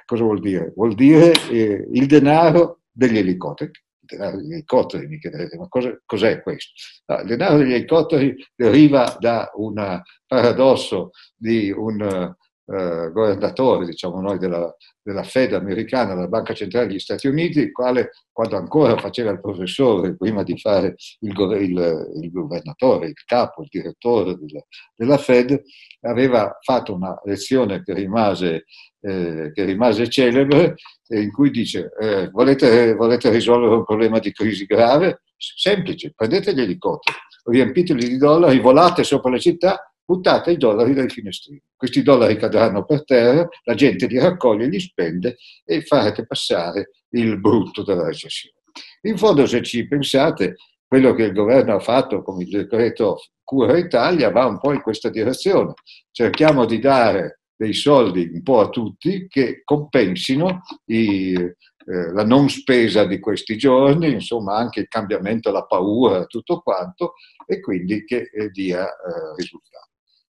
cosa 0.06 0.24
vuol 0.24 0.40
dire? 0.40 0.74
Vuol 0.76 0.94
dire 0.94 1.32
eh, 1.50 1.88
il 1.92 2.06
denaro 2.06 2.82
degli 2.92 3.18
elicotteri. 3.18 3.72
Denaro 4.08 4.38
degli 4.38 4.54
elicotteri, 4.54 5.08
mi 5.08 5.20
chiederete, 5.20 5.58
ma 5.58 5.68
cosa, 5.68 6.00
cos'è 6.06 6.42
questo? 6.42 6.72
No, 7.08 7.20
il 7.20 7.28
denaro 7.28 7.58
degli 7.58 7.74
elicotteri 7.74 8.36
deriva 8.56 9.16
da 9.20 9.52
un 9.56 10.02
paradosso 10.26 11.12
di 11.36 11.72
un 11.72 12.36
eh, 12.69 13.12
governatore, 13.12 13.86
diciamo 13.86 14.19
noi, 14.19 14.38
della, 14.38 14.74
della, 15.01 15.24
Fed 15.24 15.53
americana, 15.53 16.15
della 16.15 16.27
Banca 16.27 16.53
Centrale 16.53 16.88
degli 16.88 17.00
Stati 17.00 17.27
Uniti, 17.27 17.59
il 17.59 17.71
quale, 17.71 18.12
quando 18.31 18.57
ancora 18.57 18.97
faceva 18.97 19.31
il 19.31 19.39
professore, 19.39 20.17
prima 20.17 20.43
di 20.43 20.57
fare 20.57 20.95
il, 21.21 21.31
il, 21.62 22.12
il 22.21 22.31
governatore, 22.31 23.07
il 23.07 23.24
capo, 23.25 23.62
il 23.62 23.69
direttore 23.71 24.36
della, 24.36 24.62
della, 24.95 25.17
Fed, 25.17 25.62
aveva 26.01 26.57
fatto 26.62 26.93
una 26.93 27.17
lezione 27.24 27.81
che 27.83 27.93
rimase, 27.93 28.65
eh, 29.00 29.51
che 29.53 29.63
rimase 29.63 30.09
celebre, 30.09 30.75
in 31.09 31.31
cui 31.31 31.51
dice, 31.51 31.89
eh, 31.97 32.29
volete, 32.31 32.95
volete 32.95 33.29
risolvere 33.29 33.75
un 33.75 33.86
problema 33.86 34.19
di 34.19 34.33
crisi 34.33 34.65
grave? 34.65 35.21
Semplice, 35.38 36.12
prendete 36.13 36.53
gli 36.53 36.62
elicotteri, 36.62 37.17
riempiteli 37.45 38.09
di 38.09 38.17
dollari, 38.17 38.59
volate 38.59 39.05
sopra 39.05 39.31
le 39.31 39.39
città 39.39 39.89
buttate 40.08 40.52
i 40.52 40.58
dollari 40.58 40.94
dai 40.94 41.10
finestrini. 41.10 41.62
Questi 41.76 42.02
dollari 42.02 42.38
cadranno 42.38 42.86
per 42.86 43.04
terra, 43.04 43.46
la 43.64 43.74
gente 43.74 44.08
li 44.08 44.18
raccoglie, 44.18 44.68
li 44.68 44.80
spende 44.80 45.36
e 45.66 45.82
farete 45.82 46.26
passare 46.26 46.92
il 47.10 47.38
brutto 47.42 47.84
della 47.84 48.06
recessione. 48.06 48.56
In 49.02 49.18
fondo, 49.18 49.46
se 49.46 49.62
ci 49.64 49.86
pensate, 49.86 50.56
quello 50.88 51.14
che 51.14 51.24
il 51.24 51.34
governo 51.34 51.76
ha 51.76 51.80
fatto 51.80 52.22
con 52.22 52.40
il 52.40 52.48
decreto 52.48 53.20
Cura 53.44 53.78
Italia 53.78 54.32
va 54.32 54.46
un 54.46 54.60
po' 54.60 54.72
in 54.72 54.82
questa 54.82 55.10
direzione. 55.10 55.74
Cerchiamo 56.12 56.66
di 56.66 56.80
dare 56.80 57.42
dei 57.56 57.74
soldi 57.74 58.30
un 58.32 58.44
po' 58.44 58.62
a 58.62 58.70
tutti 58.70 59.28
che 59.28 59.62
compensino 59.64 60.62
i, 60.86 61.34
eh, 61.34 62.12
la 62.12 62.26
non 62.26 62.50
spesa 62.50 63.06
di 63.06 63.20
questi 63.20 63.58
giorni, 63.58 64.12
insomma 64.12 64.56
anche 64.56 64.82
il 64.82 64.88
cambiamento, 64.88 65.52
la 65.52 65.66
paura, 65.66 66.26
tutto 66.26 66.60
quanto, 66.60 67.14
e 67.46 67.60
quindi 67.60 68.04
che 68.06 68.30
eh, 68.34 68.50
dia 68.50 68.86
eh, 68.86 69.36
risultati. 69.38 69.87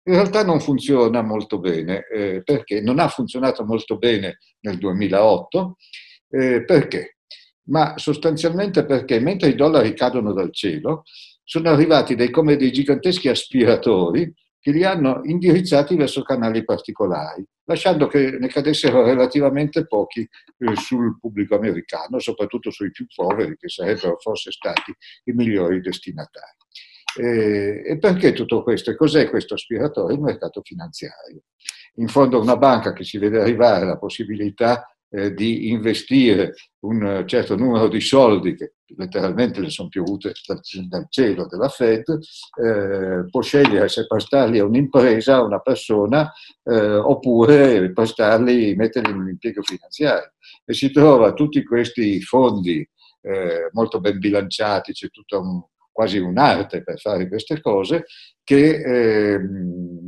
In 0.06 0.14
realtà 0.16 0.44
non 0.44 0.60
funziona 0.60 1.22
molto 1.22 1.60
bene, 1.60 2.06
eh, 2.08 2.42
perché 2.44 2.82
non 2.82 3.00
ha 3.00 3.08
funzionato 3.08 3.64
molto 3.64 3.98
bene 3.98 4.40
nel 4.62 4.78
2008, 4.78 5.78
eh, 6.30 6.66
perché? 6.66 7.18
Ma 7.68 7.98
sostanzialmente 7.98 8.86
perché 8.86 9.20
mentre 9.20 9.50
i 9.50 9.56
dollari 9.56 9.94
cadono 9.94 10.34
dal 10.34 10.52
cielo, 10.52 11.04
sono 11.44 11.70
arrivati 11.70 12.16
dei, 12.16 12.30
come 12.30 12.58
dei 12.58 12.72
giganteschi 12.72 13.30
aspiratori 13.30 14.34
che 14.60 14.72
li 14.72 14.84
hanno 14.84 15.22
indirizzati 15.24 15.96
verso 15.96 16.22
canali 16.24 16.64
particolari, 16.64 17.46
lasciando 17.66 18.08
che 18.08 18.38
ne 18.40 18.48
cadessero 18.48 19.04
relativamente 19.04 19.86
pochi 19.86 20.22
eh, 20.22 20.76
sul 20.76 21.18
pubblico 21.20 21.56
americano, 21.56 22.20
soprattutto 22.20 22.72
sui 22.72 22.92
più 22.92 23.06
poveri, 23.14 23.58
che 23.58 23.68
sarebbero 23.68 24.18
forse 24.20 24.52
stati 24.52 24.94
i 25.26 25.32
migliori 25.34 25.82
destinatari. 25.82 26.63
Eh, 27.20 27.84
e 27.86 27.98
perché 27.98 28.34
tutto 28.34 28.64
questo? 28.64 28.92
E 28.92 28.96
cos'è 28.96 29.30
questo 29.30 29.54
aspiratore? 29.54 30.14
Il 30.14 30.22
mercato 30.22 30.62
finanziario. 30.64 31.42
In 31.96 32.08
fondo 32.08 32.40
una 32.40 32.58
banca 32.58 32.94
che 32.94 33.04
si 33.04 33.18
vede 33.18 33.40
arrivare 33.40 33.86
la 33.86 33.98
possibilità 33.98 34.88
eh, 35.10 35.34
di 35.34 35.70
investire 35.70 36.56
un 36.80 37.24
certo 37.28 37.56
numero 37.56 37.88
di 37.88 38.02
soldi 38.02 38.56
che 38.56 38.74
letteralmente 38.96 39.60
le 39.60 39.70
sono 39.70 39.90
piovute 39.90 40.34
dal, 40.46 40.60
dal 40.88 41.06
cielo 41.10 41.46
della 41.48 41.70
Fed, 41.70 42.06
eh, 42.10 43.26
può 43.30 43.42
scegliere 43.42 43.88
se 43.90 44.08
prestarli 44.08 44.60
a 44.60 44.66
un'impresa, 44.66 45.36
a 45.36 45.44
una 45.44 45.60
persona, 45.60 46.32
eh, 46.64 46.96
oppure 46.96 47.92
prestarli, 47.92 48.76
metterli 48.76 49.12
in 49.12 49.18
un 49.18 49.30
impiego 49.30 49.62
finanziario. 49.62 50.34
E 50.66 50.74
si 50.74 50.92
trova 50.92 51.34
tutti 51.34 51.64
questi 51.64 52.22
fondi 52.22 52.88
eh, 53.22 53.70
molto 53.72 54.00
ben 54.00 54.20
bilanciati, 54.20 54.94
c'è 54.94 55.10
tutto 55.10 55.40
un, 55.40 55.64
quasi 55.94 56.18
un'arte 56.18 56.84
per 56.84 57.00
fare 57.00 57.30
queste 57.30 57.62
cose, 57.62 58.06
che, 58.44 59.36
eh, 59.36 59.40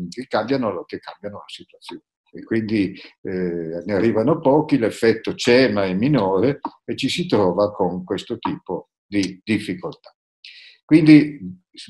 che, 0.10 0.26
cambiano, 0.28 0.84
che 0.84 1.00
cambiano, 1.00 1.38
la 1.38 1.44
situazione. 1.48 2.02
E 2.32 2.44
quindi 2.44 3.00
eh, 3.22 3.84
ne 3.86 3.94
arrivano 3.94 4.42
pochi, 4.42 4.78
l'effetto 4.78 5.36
c'è 5.36 5.72
ma 5.72 5.86
è 5.86 5.94
minore 5.94 6.60
e 6.84 6.98
ci 6.98 7.08
si 7.08 7.28
trova 7.28 7.72
con 7.72 8.04
questo 8.04 8.38
tipo 8.38 8.90
di 9.06 9.40
difficoltà. 9.42 10.14
Quindi 10.84 11.40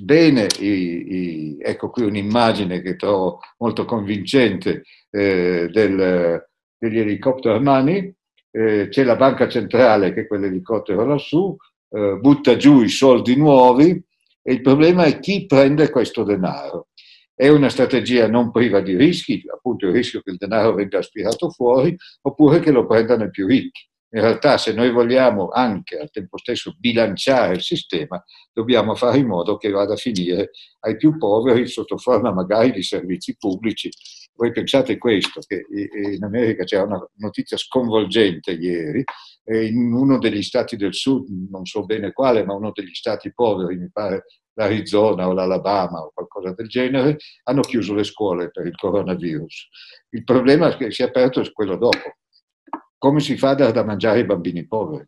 bene, 0.04 0.48
i, 0.60 0.68
i, 0.68 1.58
ecco 1.60 1.90
qui 1.90 2.04
un'immagine 2.04 2.82
che 2.82 2.96
trovo 2.96 3.40
molto 3.58 3.86
convincente 3.86 4.84
eh, 5.10 5.68
del, 5.72 6.46
degli 6.78 7.00
helicopter 7.00 7.60
money, 7.60 8.14
eh, 8.52 8.88
c'è 8.90 9.04
la 9.04 9.16
banca 9.16 9.50
centrale 9.50 10.14
che 10.14 10.22
è 10.22 10.28
quell'elicottero 10.28 11.06
lassù, 11.06 11.56
eh, 11.96 12.18
butta 12.20 12.58
giù 12.58 12.82
i 12.82 12.90
soldi 12.90 13.38
nuovi 13.38 14.04
e 14.42 14.54
il 14.54 14.62
problema 14.62 15.06
è 15.06 15.20
chi 15.20 15.46
prende 15.46 15.90
questo 15.90 16.24
denaro. 16.24 16.90
È 17.34 17.48
una 17.48 17.70
strategia 17.70 18.28
non 18.28 18.52
priva 18.52 18.82
di 18.82 18.96
rischi, 18.98 19.44
appunto 19.52 19.88
il 19.88 19.94
rischio 19.94 20.22
che 20.22 20.32
il 20.32 20.38
denaro 20.38 20.74
venga 20.74 21.00
aspirato 21.00 21.50
fuori, 21.50 21.96
oppure 22.22 22.60
che 22.60 22.72
lo 22.72 22.86
prendano 22.86 23.24
i 23.24 23.30
più 23.30 23.48
ricchi. 23.48 23.88
In 24.16 24.22
realtà 24.22 24.58
se 24.58 24.74
noi 24.74 24.92
vogliamo 24.92 25.50
anche 25.50 25.98
al 25.98 26.10
tempo 26.10 26.38
stesso 26.38 26.76
bilanciare 26.78 27.56
il 27.56 27.62
sistema, 27.62 28.24
dobbiamo 28.54 28.96
fare 28.96 29.18
in 29.18 29.28
modo 29.28 29.58
che 29.58 29.70
vada 29.70 29.94
a 29.94 29.98
finire 29.98 30.52
ai 30.82 30.96
più 30.96 31.18
poveri 31.18 31.68
sotto 31.68 31.98
forma 31.98 32.32
magari 32.32 32.72
di 32.72 32.84
servizi 32.84 33.36
pubblici. 33.38 33.90
Voi 34.36 34.52
pensate 34.52 34.98
questo, 34.98 35.42
che 35.46 35.66
in 36.14 36.24
America 36.24 36.64
c'era 36.64 36.84
una 36.84 37.06
notizia 37.16 37.58
sconvolgente 37.58 38.52
ieri, 38.52 39.04
in 39.46 39.94
uno 39.94 40.18
degli 40.18 40.42
stati 40.42 40.76
del 40.76 40.94
sud, 40.94 41.28
non 41.50 41.66
so 41.66 41.86
bene 41.86 42.12
quale, 42.12 42.44
ma 42.44 42.54
uno 42.54 42.72
degli 42.74 42.94
stati 42.94 43.32
poveri, 43.34 43.78
mi 43.78 43.90
pare 43.92 44.26
l'Arizona 44.54 45.28
o 45.28 45.34
l'Alabama 45.34 46.00
o 46.00 46.12
qualcosa 46.14 46.54
del 46.54 46.68
genere, 46.68 47.18
hanno 47.44 47.62
chiuso 47.62 47.94
le 47.94 48.04
scuole 48.04 48.50
per 48.50 48.66
il 48.66 48.76
coronavirus. 48.76 49.68
Il 50.10 50.24
problema 50.24 50.76
che 50.76 50.92
si 50.92 51.02
è 51.02 51.06
aperto 51.06 51.42
è 51.42 51.52
quello 51.52 51.76
dopo. 51.76 52.18
Come 52.98 53.20
si 53.20 53.38
fa 53.38 53.52
a 53.52 53.72
da 53.72 53.84
mangiare 53.84 54.20
ai 54.20 54.26
bambini 54.26 54.66
poveri? 54.66 55.06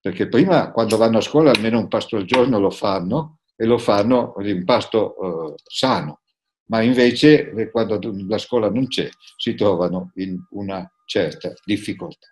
Perché 0.00 0.28
prima, 0.28 0.70
quando 0.70 0.96
vanno 0.96 1.18
a 1.18 1.22
scuola, 1.22 1.50
almeno 1.50 1.78
un 1.78 1.88
pasto 1.88 2.16
al 2.16 2.24
giorno 2.24 2.58
lo 2.58 2.70
fanno 2.70 3.38
e 3.56 3.64
lo 3.64 3.78
fanno 3.78 4.34
di 4.38 4.52
un 4.52 4.64
pasto 4.64 5.16
eh, 5.16 5.54
sano, 5.64 6.20
ma 6.66 6.82
invece 6.82 7.50
eh, 7.50 7.70
quando 7.70 7.98
la 8.26 8.38
scuola 8.38 8.70
non 8.70 8.86
c'è 8.86 9.08
si 9.36 9.54
trovano 9.54 10.12
in 10.14 10.38
una 10.50 10.88
certa 11.04 11.52
difficoltà. 11.64 12.28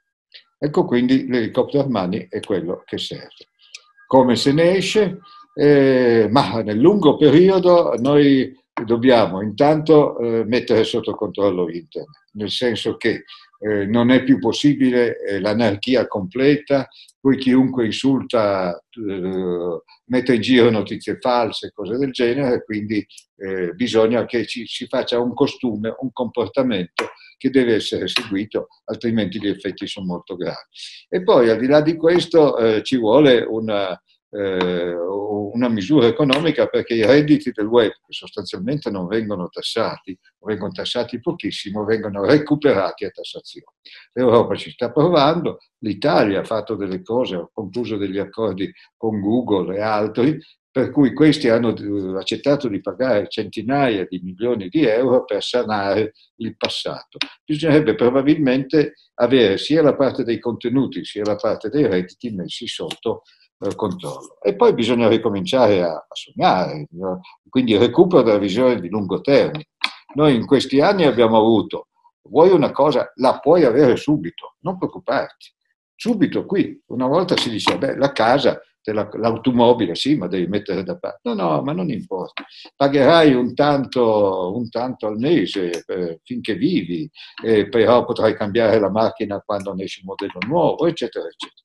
Ecco 0.59 0.85
quindi 0.85 1.27
l'elicottero 1.27 1.83
Armani 1.83 2.27
è 2.29 2.41
quello 2.41 2.83
che 2.87 2.99
serve. 2.99 3.49
Come 4.07 4.37
se 4.37 4.53
ne 4.53 4.77
esce? 4.77 5.19
Eh, 5.55 6.29
ma 6.31 6.63
nel 6.63 6.79
lungo 6.79 7.17
periodo 7.17 7.95
noi 7.99 8.55
dobbiamo 8.85 9.41
intanto 9.41 10.19
eh, 10.19 10.45
mettere 10.45 10.85
sotto 10.85 11.15
controllo 11.15 11.69
internet, 11.71 12.29
nel 12.33 12.51
senso 12.51 12.97
che 12.97 13.25
eh, 13.59 13.87
non 13.87 14.11
è 14.11 14.23
più 14.23 14.39
possibile 14.39 15.19
eh, 15.19 15.41
l'anarchia 15.41 16.07
completa, 16.07 16.89
poi 17.21 17.39
chiunque 17.39 17.87
insulta 17.87 18.77
eh, 18.77 19.81
mette 20.07 20.35
in 20.35 20.41
giro 20.41 20.71
notizie 20.71 21.19
false, 21.21 21.73
cose 21.75 21.97
del 21.97 22.13
genere, 22.13 22.65
quindi 22.65 23.05
eh, 23.37 23.73
bisogna 23.73 24.25
che 24.27 24.47
ci, 24.47 24.67
si 24.67 24.87
faccia 24.87 25.19
un 25.19 25.35
costume, 25.35 25.95
un 25.99 26.13
comportamento 26.13 27.07
che 27.37 27.51
deve 27.51 27.75
essere 27.75 28.09
seguito, 28.09 28.69
altrimenti 28.85 29.39
gli 29.39 29.49
effetti 29.49 29.87
sono 29.87 30.07
molto 30.07 30.37
gravi. 30.37 30.57
E 31.09 31.23
poi 31.23 31.51
al 31.51 31.59
di 31.59 31.67
là 31.67 31.81
di 31.81 31.97
questo 31.97 32.57
eh, 32.57 32.83
ci 32.83 32.97
vuole 32.97 33.41
una 33.43 34.01
eh, 34.31 34.95
una 34.95 35.69
misura 35.69 36.07
economica 36.07 36.67
perché 36.67 36.95
i 36.95 37.05
redditi 37.05 37.51
del 37.53 37.67
web, 37.67 37.91
che 37.91 38.13
sostanzialmente 38.13 38.91
non 38.91 39.07
vengono 39.07 39.49
tassati, 39.49 40.19
vengono 40.41 40.73
tassati 40.73 41.21
pochissimo, 41.21 41.85
vengono 41.85 42.25
recuperati 42.25 43.05
a 43.05 43.11
tassazione. 43.11 43.77
L'Europa 44.13 44.55
ci 44.55 44.71
sta 44.71 44.91
provando, 44.91 45.59
l'Italia 45.79 46.41
ha 46.41 46.45
fatto 46.45 46.75
delle 46.75 47.03
cose, 47.03 47.37
ha 47.37 47.51
concluso 47.53 47.97
degli 47.97 48.19
accordi 48.19 48.71
con 48.97 49.21
Google 49.21 49.77
e 49.77 49.81
altri, 49.81 50.39
per 50.77 50.91
cui 50.91 51.15
questi 51.15 51.49
hanno 51.49 51.75
accettato 52.19 52.69
di 52.69 52.83
pagare 52.83 53.29
centinaia 53.29 54.05
di 54.07 54.21
milioni 54.23 54.69
di 54.69 54.85
euro 54.85 55.25
per 55.25 55.43
sanare 55.43 56.13
il 56.37 56.55
passato. 56.55 57.17
Bisognerebbe 57.43 57.95
probabilmente 57.95 58.93
avere 59.15 59.57
sia 59.57 59.81
la 59.81 59.97
parte 59.97 60.23
dei 60.23 60.39
contenuti 60.39 61.03
sia 61.03 61.25
la 61.25 61.37
parte 61.37 61.71
dei 61.71 61.87
redditi 61.87 62.29
messi 62.31 62.67
sotto 62.67 63.23
controllo. 63.75 64.39
E 64.43 64.55
poi 64.55 64.75
bisogna 64.75 65.09
ricominciare 65.09 65.83
a, 65.83 65.93
a 65.93 66.07
sognare, 66.13 66.87
quindi 67.49 67.77
recupero 67.77 68.23
della 68.23 68.39
visione 68.39 68.81
di 68.81 68.89
lungo 68.89 69.21
termine. 69.21 69.69
Noi 70.15 70.35
in 70.35 70.47
questi 70.47 70.81
anni 70.81 71.05
abbiamo 71.05 71.37
avuto, 71.37 71.89
vuoi 72.23 72.51
una 72.51 72.71
cosa, 72.71 73.13
la 73.17 73.39
puoi 73.39 73.65
avere 73.65 73.97
subito, 73.97 74.57
non 74.61 74.79
preoccuparti. 74.79 75.53
Subito 75.95 76.45
qui, 76.45 76.79
una 76.89 77.07
volta 77.07 77.37
si 77.37 77.49
dice, 77.49 77.79
beh, 77.79 77.97
la 77.97 78.13
casa, 78.13 78.61
l'automobile, 78.93 79.95
sì, 79.95 80.15
ma 80.17 80.27
devi 80.27 80.47
mettere 80.47 80.83
da 80.85 80.97
parte. 80.97 81.21
No, 81.25 81.35
no, 81.35 81.63
ma 81.63 81.73
non 81.73 81.91
importa. 81.91 82.45
Pagherai 82.77 83.35
un 83.35 83.55
tanto, 83.55 84.55
un 84.55 84.69
tanto 84.69 85.07
al 85.07 85.19
mese 85.19 85.85
eh, 85.87 86.21
finché 86.23 86.55
vivi, 86.55 87.11
eh, 87.43 87.69
però 87.69 88.05
potrai 88.05 88.35
cambiare 88.35 88.79
la 88.79 88.91
macchina 88.91 89.41
quando 89.45 89.75
ne 89.75 89.85
esce 89.85 90.01
un 90.03 90.09
modello 90.09 90.39
nuovo, 90.47 90.87
eccetera, 90.87 91.27
eccetera 91.27 91.65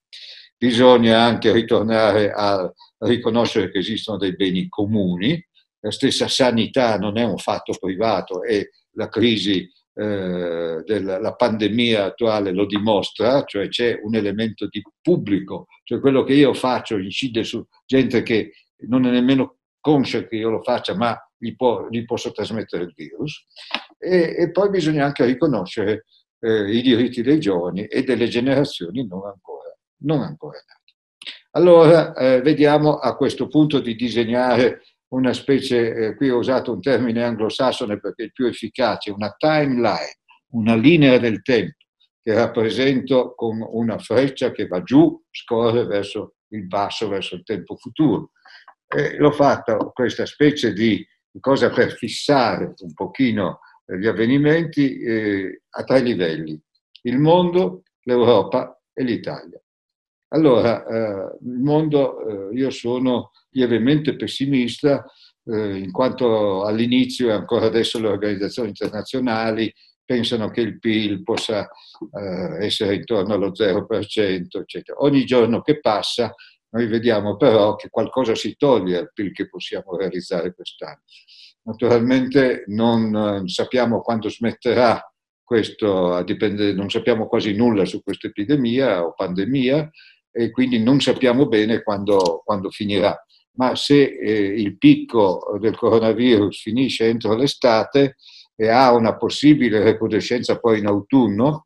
bisogna 0.61 1.23
anche 1.23 1.51
ritornare 1.51 2.31
a 2.31 2.71
riconoscere 2.99 3.71
che 3.71 3.79
esistono 3.79 4.19
dei 4.19 4.35
beni 4.35 4.69
comuni, 4.69 5.43
la 5.79 5.89
stessa 5.89 6.27
sanità 6.27 6.99
non 6.99 7.17
è 7.17 7.23
un 7.23 7.39
fatto 7.39 7.73
privato 7.79 8.43
e 8.43 8.69
la 8.91 9.09
crisi 9.09 9.67
eh, 9.95 10.83
della 10.85 11.33
pandemia 11.33 12.03
attuale 12.03 12.51
lo 12.51 12.67
dimostra, 12.67 13.43
cioè 13.45 13.69
c'è 13.69 13.99
un 14.03 14.13
elemento 14.13 14.67
di 14.67 14.83
pubblico, 15.01 15.65
cioè 15.83 15.99
quello 15.99 16.23
che 16.23 16.33
io 16.33 16.53
faccio 16.53 16.99
incide 16.99 17.43
su 17.43 17.65
gente 17.83 18.21
che 18.21 18.51
non 18.87 19.07
è 19.07 19.09
nemmeno 19.09 19.57
conscia 19.79 20.27
che 20.27 20.35
io 20.35 20.51
lo 20.51 20.61
faccia, 20.61 20.95
ma 20.95 21.17
gli, 21.39 21.55
può, 21.55 21.87
gli 21.89 22.05
posso 22.05 22.31
trasmettere 22.31 22.83
il 22.83 22.93
virus. 22.95 23.47
E, 23.97 24.35
e 24.37 24.51
poi 24.51 24.69
bisogna 24.69 25.05
anche 25.05 25.25
riconoscere 25.25 26.05
eh, 26.39 26.71
i 26.71 26.83
diritti 26.83 27.23
dei 27.23 27.39
giovani 27.39 27.85
e 27.85 28.03
delle 28.03 28.27
generazioni 28.27 29.07
non 29.07 29.25
ancora 29.25 29.50
non 30.01 30.21
ancora 30.21 30.57
nati. 30.57 30.93
Allora, 31.51 32.13
eh, 32.13 32.41
vediamo 32.41 32.97
a 32.97 33.15
questo 33.15 33.47
punto 33.47 33.79
di 33.79 33.95
disegnare 33.95 34.83
una 35.09 35.33
specie, 35.33 35.93
eh, 35.93 36.15
qui 36.15 36.29
ho 36.29 36.37
usato 36.37 36.71
un 36.71 36.81
termine 36.81 37.23
anglosassone 37.23 37.99
perché 37.99 38.23
è 38.23 38.25
il 38.25 38.31
più 38.31 38.45
efficace, 38.45 39.11
una 39.11 39.35
timeline, 39.37 40.19
una 40.51 40.75
linea 40.75 41.17
del 41.17 41.41
tempo 41.41 41.75
che 42.23 42.33
rappresento 42.33 43.33
con 43.35 43.65
una 43.67 43.97
freccia 43.97 44.51
che 44.51 44.67
va 44.67 44.83
giù, 44.83 45.19
scorre 45.29 45.85
verso 45.85 46.35
il 46.49 46.67
basso, 46.67 47.07
verso 47.07 47.35
il 47.35 47.43
tempo 47.43 47.75
futuro. 47.75 48.31
E 48.87 49.17
l'ho 49.17 49.31
fatta 49.31 49.77
questa 49.77 50.25
specie 50.25 50.71
di 50.71 51.05
cosa 51.39 51.69
per 51.69 51.93
fissare 51.93 52.73
un 52.77 52.93
pochino 52.93 53.59
gli 53.85 54.05
avvenimenti 54.05 54.99
eh, 54.99 55.63
a 55.69 55.83
tre 55.83 56.01
livelli, 56.01 56.61
il 57.03 57.17
mondo, 57.17 57.83
l'Europa 58.03 58.79
e 58.93 59.03
l'Italia. 59.03 59.61
Allora, 60.33 60.85
eh, 60.85 61.37
il 61.41 61.59
mondo, 61.59 62.51
eh, 62.51 62.55
io 62.55 62.69
sono 62.69 63.31
lievemente 63.49 64.15
pessimista, 64.15 65.05
eh, 65.45 65.77
in 65.77 65.91
quanto 65.91 66.63
all'inizio 66.63 67.29
e 67.29 67.33
ancora 67.33 67.65
adesso 67.65 67.99
le 67.99 68.07
organizzazioni 68.07 68.69
internazionali 68.69 69.73
pensano 70.05 70.49
che 70.49 70.61
il 70.61 70.79
PIL 70.79 71.23
possa 71.23 71.67
eh, 72.13 72.65
essere 72.65 72.95
intorno 72.95 73.33
allo 73.33 73.51
0%, 73.51 74.59
eccetera. 74.59 75.01
Ogni 75.01 75.25
giorno 75.25 75.61
che 75.61 75.79
passa 75.79 76.33
noi 76.69 76.87
vediamo 76.87 77.35
però 77.35 77.75
che 77.75 77.89
qualcosa 77.89 78.33
si 78.33 78.55
toglie 78.55 78.97
al 78.97 79.11
PIL 79.13 79.33
che 79.33 79.49
possiamo 79.49 79.97
realizzare 79.97 80.53
quest'anno. 80.53 81.01
Naturalmente 81.63 82.63
non 82.67 83.47
sappiamo 83.49 83.99
quando 84.01 84.29
smetterà 84.29 85.05
questo, 85.43 86.23
dipende, 86.23 86.71
non 86.71 86.89
sappiamo 86.89 87.27
quasi 87.27 87.53
nulla 87.53 87.83
su 87.83 88.01
questa 88.01 88.27
epidemia 88.27 89.03
o 89.05 89.13
pandemia, 89.13 89.89
e 90.31 90.51
quindi 90.51 90.79
non 90.79 90.99
sappiamo 91.01 91.47
bene 91.47 91.83
quando, 91.83 92.41
quando 92.43 92.69
finirà. 92.69 93.15
Ma 93.53 93.75
se 93.75 94.01
eh, 94.01 94.61
il 94.61 94.77
picco 94.77 95.57
del 95.59 95.75
coronavirus 95.75 96.61
finisce 96.61 97.07
entro 97.07 97.35
l'estate 97.35 98.15
e 98.55 98.69
ha 98.69 98.93
una 98.93 99.17
possibile 99.17 99.83
recrudescenza 99.83 100.59
poi 100.59 100.79
in 100.79 100.85
autunno, 100.85 101.65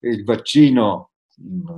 il 0.00 0.22
vaccino 0.24 1.10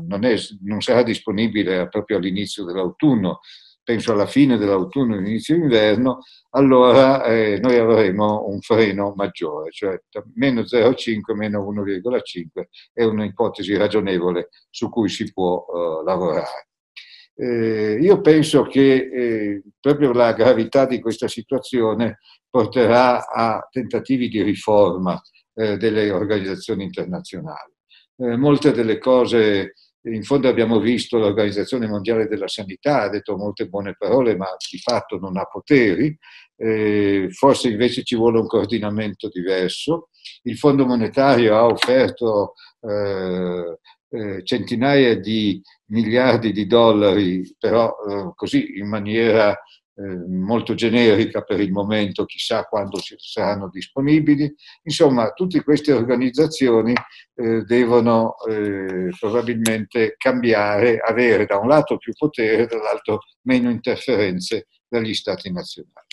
non, 0.06 0.24
è, 0.24 0.36
non 0.62 0.80
sarà 0.82 1.02
disponibile 1.02 1.88
proprio 1.88 2.18
all'inizio 2.18 2.64
dell'autunno, 2.64 3.40
penso 3.86 4.10
alla 4.10 4.26
fine 4.26 4.56
dell'autunno, 4.58 5.16
inizio 5.16 5.54
inverno, 5.54 6.18
allora 6.50 7.22
eh, 7.22 7.60
noi 7.62 7.78
avremo 7.78 8.44
un 8.48 8.60
freno 8.60 9.12
maggiore, 9.14 9.70
cioè 9.70 9.96
meno 10.34 10.62
0,5, 10.62 11.36
meno 11.36 11.72
1,5 11.72 12.64
è 12.92 13.04
un'ipotesi 13.04 13.76
ragionevole 13.76 14.48
su 14.70 14.88
cui 14.88 15.08
si 15.08 15.32
può 15.32 15.64
eh, 15.64 16.04
lavorare. 16.04 16.66
Eh, 17.36 17.98
io 18.00 18.20
penso 18.22 18.64
che 18.64 18.94
eh, 18.94 19.62
proprio 19.78 20.12
la 20.12 20.32
gravità 20.32 20.84
di 20.84 20.98
questa 21.00 21.28
situazione 21.28 22.18
porterà 22.50 23.28
a 23.28 23.68
tentativi 23.70 24.28
di 24.28 24.42
riforma 24.42 25.20
eh, 25.54 25.76
delle 25.76 26.10
organizzazioni 26.10 26.82
internazionali. 26.82 27.72
Eh, 28.16 28.36
molte 28.36 28.72
delle 28.72 28.98
cose 28.98 29.74
in 30.12 30.22
fondo 30.22 30.48
abbiamo 30.48 30.78
visto 30.78 31.18
l'Organizzazione 31.18 31.86
Mondiale 31.88 32.28
della 32.28 32.48
Sanità, 32.48 33.02
ha 33.02 33.08
detto 33.08 33.36
molte 33.36 33.66
buone 33.66 33.94
parole, 33.98 34.36
ma 34.36 34.46
di 34.70 34.78
fatto 34.78 35.18
non 35.18 35.36
ha 35.36 35.44
poteri, 35.44 36.16
eh, 36.56 37.28
forse 37.30 37.68
invece 37.68 38.02
ci 38.02 38.14
vuole 38.14 38.38
un 38.38 38.46
coordinamento 38.46 39.28
diverso. 39.28 40.10
Il 40.42 40.56
Fondo 40.56 40.86
Monetario 40.86 41.56
ha 41.56 41.66
offerto 41.66 42.54
eh, 42.80 43.78
eh, 44.08 44.44
centinaia 44.44 45.18
di 45.18 45.60
miliardi 45.86 46.52
di 46.52 46.66
dollari, 46.66 47.54
però 47.58 47.94
eh, 48.08 48.32
così 48.34 48.78
in 48.78 48.88
maniera 48.88 49.56
eh, 49.98 50.28
molto 50.28 50.74
generica 50.74 51.40
per 51.40 51.58
il 51.60 51.72
momento, 51.72 52.26
chissà 52.26 52.64
quando 52.64 52.98
saranno 53.16 53.70
disponibili. 53.70 54.54
Insomma, 54.82 55.30
tutte 55.30 55.62
queste 55.62 55.92
organizzazioni 55.92 56.92
eh, 57.34 57.62
devono 57.62 58.34
eh, 58.46 59.08
probabilmente 59.18 60.14
cambiare, 60.18 60.98
avere 60.98 61.46
da 61.46 61.56
un 61.56 61.68
lato 61.68 61.96
più 61.96 62.12
potere, 62.12 62.66
dall'altro 62.66 63.20
meno 63.42 63.70
interferenze 63.70 64.66
dagli 64.86 65.14
stati 65.14 65.50
nazionali. 65.50 66.06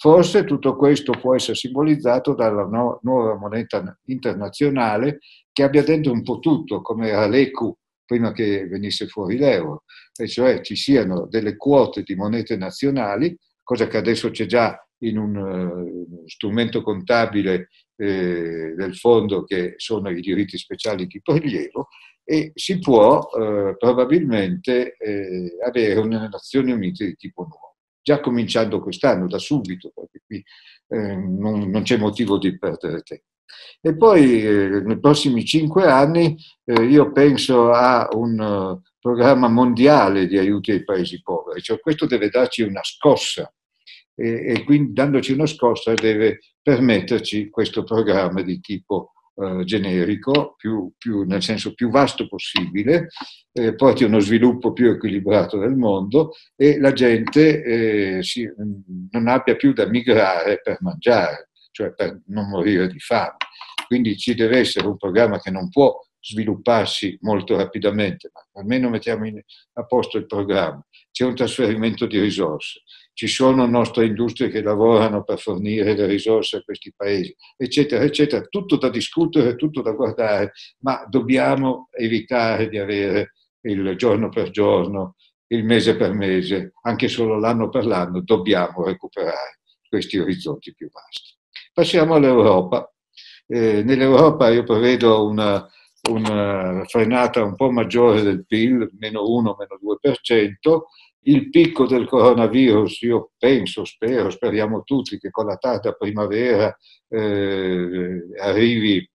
Forse 0.00 0.44
tutto 0.44 0.76
questo 0.76 1.12
può 1.12 1.34
essere 1.34 1.56
simbolizzato 1.56 2.32
dalla 2.32 2.64
nuova 3.02 3.36
moneta 3.36 3.98
internazionale 4.04 5.18
che 5.52 5.64
abbia 5.64 5.82
dentro 5.82 6.12
un 6.12 6.22
po' 6.22 6.38
tutto, 6.38 6.80
come 6.82 7.08
era 7.08 7.26
l'ECU 7.26 7.76
prima 8.08 8.32
che 8.32 8.66
venisse 8.66 9.06
fuori 9.06 9.36
l'euro, 9.36 9.84
e 10.16 10.26
cioè 10.26 10.62
ci 10.62 10.76
siano 10.76 11.26
delle 11.26 11.58
quote 11.58 12.02
di 12.02 12.14
monete 12.14 12.56
nazionali, 12.56 13.36
cosa 13.62 13.86
che 13.86 13.98
adesso 13.98 14.30
c'è 14.30 14.46
già 14.46 14.82
in 15.02 15.18
un 15.18 15.36
uh, 15.36 16.26
strumento 16.26 16.80
contabile 16.80 17.68
eh, 17.96 18.72
del 18.74 18.96
fondo 18.96 19.44
che 19.44 19.74
sono 19.76 20.08
i 20.08 20.22
diritti 20.22 20.56
speciali 20.56 21.06
di 21.06 21.20
prelievo, 21.20 21.88
e 22.24 22.50
si 22.54 22.78
può 22.78 23.18
uh, 23.18 23.76
probabilmente 23.76 24.96
eh, 24.96 25.58
avere 25.62 26.00
una 26.00 26.28
Nazioni 26.28 26.72
Unite 26.72 27.04
di 27.04 27.14
tipo 27.14 27.42
nuovo, 27.42 27.76
già 28.02 28.20
cominciando 28.20 28.80
quest'anno, 28.80 29.26
da 29.26 29.38
subito, 29.38 29.92
perché 29.94 30.22
qui 30.24 30.42
eh, 30.88 31.14
non, 31.14 31.68
non 31.68 31.82
c'è 31.82 31.98
motivo 31.98 32.38
di 32.38 32.56
perdere 32.58 33.02
tempo. 33.02 33.26
E 33.80 33.96
poi 33.96 34.42
eh, 34.42 34.80
nei 34.82 34.98
prossimi 34.98 35.44
cinque 35.44 35.86
anni 35.86 36.36
eh, 36.64 36.84
io 36.84 37.12
penso 37.12 37.70
a 37.70 38.08
un 38.12 38.38
uh, 38.38 38.82
programma 38.98 39.48
mondiale 39.48 40.26
di 40.26 40.36
aiuti 40.36 40.72
ai 40.72 40.84
paesi 40.84 41.22
poveri, 41.22 41.62
cioè 41.62 41.80
questo 41.80 42.06
deve 42.06 42.28
darci 42.28 42.62
una 42.62 42.82
scossa. 42.82 43.52
E, 44.14 44.52
e 44.52 44.64
quindi 44.64 44.92
dandoci 44.92 45.32
una 45.32 45.46
scossa 45.46 45.94
deve 45.94 46.40
permetterci 46.60 47.50
questo 47.50 47.84
programma 47.84 48.42
di 48.42 48.58
tipo 48.60 49.12
uh, 49.34 49.62
generico, 49.62 50.54
più, 50.56 50.92
più, 50.98 51.22
nel 51.22 51.42
senso 51.42 51.72
più 51.72 51.88
vasto 51.88 52.26
possibile, 52.26 53.08
eh, 53.52 53.74
porti 53.74 54.04
uno 54.04 54.18
sviluppo 54.18 54.72
più 54.72 54.90
equilibrato 54.90 55.58
del 55.58 55.76
mondo 55.76 56.32
e 56.56 56.78
la 56.78 56.92
gente 56.92 57.62
eh, 58.18 58.22
si, 58.22 58.48
non 59.10 59.28
abbia 59.28 59.56
più 59.56 59.72
da 59.72 59.86
migrare 59.86 60.60
per 60.62 60.78
mangiare 60.80 61.47
cioè 61.78 61.94
per 61.94 62.22
non 62.26 62.48
morire 62.48 62.88
di 62.88 62.98
fame. 62.98 63.36
Quindi 63.86 64.16
ci 64.16 64.34
deve 64.34 64.58
essere 64.58 64.88
un 64.88 64.96
programma 64.96 65.38
che 65.38 65.52
non 65.52 65.68
può 65.68 65.96
svilupparsi 66.20 67.16
molto 67.20 67.56
rapidamente, 67.56 68.30
ma 68.34 68.60
almeno 68.60 68.90
mettiamo 68.90 69.26
in, 69.26 69.40
a 69.74 69.84
posto 69.86 70.18
il 70.18 70.26
programma. 70.26 70.84
C'è 71.12 71.24
un 71.24 71.36
trasferimento 71.36 72.06
di 72.06 72.18
risorse, 72.18 72.82
ci 73.12 73.28
sono 73.28 73.64
nostre 73.66 74.06
industrie 74.06 74.48
che 74.48 74.60
lavorano 74.60 75.22
per 75.22 75.38
fornire 75.38 75.94
le 75.94 76.06
risorse 76.06 76.56
a 76.56 76.62
questi 76.62 76.92
paesi, 76.94 77.34
eccetera, 77.56 78.02
eccetera. 78.02 78.44
Tutto 78.46 78.76
da 78.76 78.90
discutere, 78.90 79.54
tutto 79.54 79.80
da 79.80 79.92
guardare, 79.92 80.52
ma 80.80 81.06
dobbiamo 81.08 81.88
evitare 81.92 82.68
di 82.68 82.78
avere 82.78 83.34
il 83.62 83.94
giorno 83.96 84.28
per 84.30 84.50
giorno, 84.50 85.14
il 85.50 85.64
mese 85.64 85.96
per 85.96 86.12
mese, 86.12 86.72
anche 86.82 87.06
solo 87.06 87.38
l'anno 87.38 87.68
per 87.68 87.86
l'anno, 87.86 88.20
dobbiamo 88.20 88.84
recuperare 88.84 89.60
questi 89.88 90.18
orizzonti 90.18 90.74
più 90.74 90.90
vasti. 90.90 91.37
Passiamo 91.78 92.16
all'Europa. 92.16 92.92
Eh, 93.46 93.84
Nell'Europa 93.84 94.50
io 94.50 94.64
prevedo 94.64 95.24
una, 95.28 95.64
una, 96.10 96.82
frenata 96.86 97.44
un 97.44 97.54
po' 97.54 97.70
maggiore 97.70 98.22
del 98.22 98.44
PIL, 98.44 98.90
meno 98.98 99.24
1, 99.24 99.56
meno 99.56 99.78
2%. 99.80 100.80
Il 101.20 101.50
picco 101.50 101.86
del 101.86 102.08
coronavirus, 102.08 103.02
io 103.02 103.30
penso, 103.38 103.84
spero, 103.84 104.28
speriamo 104.28 104.82
tutti 104.82 105.20
che 105.20 105.30
con 105.30 105.46
la 105.46 105.54
tarda 105.54 105.92
primavera 105.92 106.76
eh, 107.10 108.24
arrivi 108.40 109.08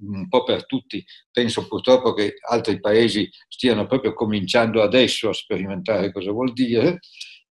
un 0.00 0.28
po' 0.28 0.44
per 0.44 0.66
tutti. 0.66 1.02
Penso 1.30 1.66
purtroppo 1.66 2.12
che 2.12 2.34
altri 2.46 2.78
paesi 2.78 3.26
stiano 3.48 3.86
proprio 3.86 4.12
cominciando 4.12 4.82
adesso 4.82 5.30
a 5.30 5.32
sperimentare 5.32 6.12
cosa 6.12 6.30
vuol 6.30 6.52
dire. 6.52 6.98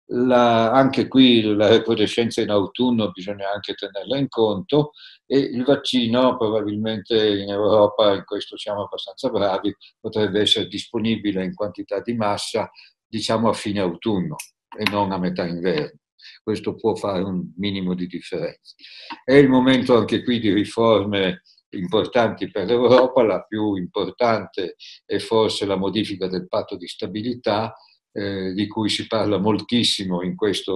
La, 0.10 0.72
anche 0.72 1.10
qui 1.10 1.42
la 1.42 1.68
recrudescenza 1.68 2.40
in 2.42 2.50
autunno 2.50 3.12
bisogna 3.12 3.52
anche 3.54 3.74
tenerla 3.74 4.18
in 4.18 4.30
conto 4.30 4.92
e 5.26 5.38
il 5.38 5.66
vaccino 5.66 6.38
probabilmente 6.38 7.28
in 7.28 7.50
Europa, 7.50 8.14
in 8.14 8.24
questo 8.24 8.58
siamo 8.58 8.84
abbastanza 8.84 9.30
bravi, 9.30 9.76
potrebbe 10.00 10.40
essere 10.40 10.68
disponibile 10.68 11.44
in 11.44 11.54
quantità 11.54 12.00
di 12.00 12.14
massa 12.14 12.72
diciamo 13.06 13.50
a 13.50 13.54
fine 13.54 13.82
autunno 13.82 14.36
e 14.78 14.90
non 14.90 15.12
a 15.12 15.18
metà 15.18 15.46
inverno. 15.46 16.00
Questo 16.42 16.76
può 16.76 16.96
fare 16.96 17.22
un 17.24 17.52
minimo 17.58 17.94
di 17.94 18.08
differenza. 18.08 18.76
È 19.24 19.34
il 19.34 19.50
momento 19.50 19.98
anche 19.98 20.24
qui 20.24 20.40
di 20.40 20.54
riforme 20.54 21.42
importanti 21.70 22.50
per 22.50 22.66
l'Europa, 22.66 23.24
la 23.24 23.44
più 23.44 23.76
importante 23.76 24.76
è 25.06 25.18
forse 25.20 25.66
la 25.66 25.76
modifica 25.76 26.28
del 26.28 26.48
patto 26.48 26.78
di 26.78 26.88
stabilità 26.88 27.74
eh, 28.18 28.54
di 28.54 28.68
cui 28.68 28.90
si 28.90 29.06
parla 29.06 29.38
moltissimo 29.38 30.24
in 30.24 30.36
questa 30.36 30.74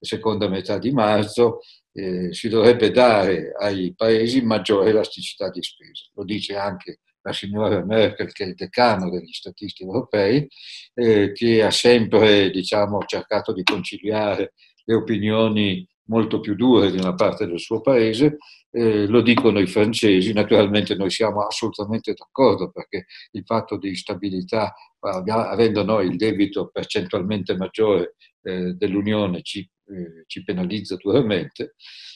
seconda 0.00 0.48
metà 0.48 0.78
di 0.78 0.90
marzo, 0.90 1.60
eh, 1.92 2.32
si 2.32 2.48
dovrebbe 2.48 2.90
dare 2.90 3.52
ai 3.58 3.92
paesi 3.94 4.40
maggiore 4.40 4.88
elasticità 4.88 5.50
di 5.50 5.62
spesa. 5.62 6.06
Lo 6.14 6.24
dice 6.24 6.56
anche 6.56 7.00
la 7.20 7.34
signora 7.34 7.84
Merkel, 7.84 8.32
che 8.32 8.44
è 8.44 8.46
il 8.46 8.54
decano 8.54 9.10
degli 9.10 9.32
statisti 9.32 9.82
europei, 9.82 10.48
eh, 10.94 11.32
che 11.32 11.62
ha 11.62 11.70
sempre 11.70 12.50
diciamo, 12.50 13.04
cercato 13.04 13.52
di 13.52 13.62
conciliare 13.64 14.54
le 14.84 14.94
opinioni 14.94 15.86
molto 16.08 16.40
più 16.40 16.54
dure 16.54 16.90
di 16.90 16.98
una 16.98 17.14
parte 17.14 17.46
del 17.46 17.58
suo 17.58 17.80
paese, 17.80 18.38
eh, 18.70 19.06
lo 19.06 19.22
dicono 19.22 19.60
i 19.60 19.66
francesi, 19.66 20.32
naturalmente 20.32 20.94
noi 20.94 21.10
siamo 21.10 21.42
assolutamente 21.42 22.12
d'accordo 22.14 22.70
perché 22.70 23.06
il 23.32 23.42
fatto 23.44 23.78
di 23.78 23.94
stabilità, 23.94 24.74
avendo 25.00 25.84
noi 25.84 26.08
il 26.08 26.16
debito 26.16 26.68
percentualmente 26.68 27.56
maggiore 27.56 28.16
eh, 28.42 28.74
dell'Unione, 28.74 29.42
ci, 29.42 29.60
eh, 29.60 30.24
ci, 30.26 30.44
penalizza 30.44 30.96
duramente, 30.96 31.74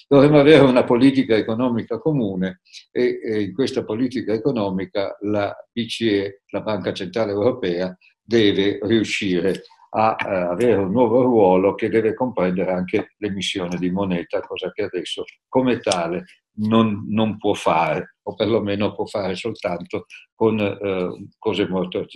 dovremmo 0.09 0.38
avere 0.38 0.64
una 0.64 0.85
politica 0.85 1.37
economica 1.37 1.98
comune 1.98 2.61
e, 2.90 3.20
e 3.24 3.42
in 3.42 3.55
questa 3.55 3.85
politica 3.85 4.33
economica 4.33 5.16
la 5.22 5.55
BCE, 5.72 6.42
la 6.48 6.61
Banca 6.61 6.92
Centrale 6.92 7.33
Europea, 7.33 7.96
deve 8.22 8.78
riuscire 8.83 9.62
a 9.94 10.16
eh, 10.18 10.35
avere 10.35 10.74
un 10.76 10.90
nuovo 10.90 11.22
ruolo 11.22 11.74
che 11.74 11.88
deve 11.88 12.14
comprendere 12.14 12.72
anche 12.72 13.14
l'emissione 13.18 13.76
di 13.76 13.90
moneta, 13.90 14.40
cosa 14.40 14.70
che 14.72 14.85
adesso 14.85 15.24
come 15.48 15.81
tale 15.81 16.24
non, 16.55 17.07
non 17.09 17.37
può 17.37 17.52
fare, 17.55 18.16
o 18.22 18.35
perlomeno 18.35 18.94
può 18.94 19.05
fare 19.05 19.35
soltanto 19.35 20.07
con 20.35 20.59
eh, 20.59 21.28
cose 21.38 21.68
molto 21.68 22.07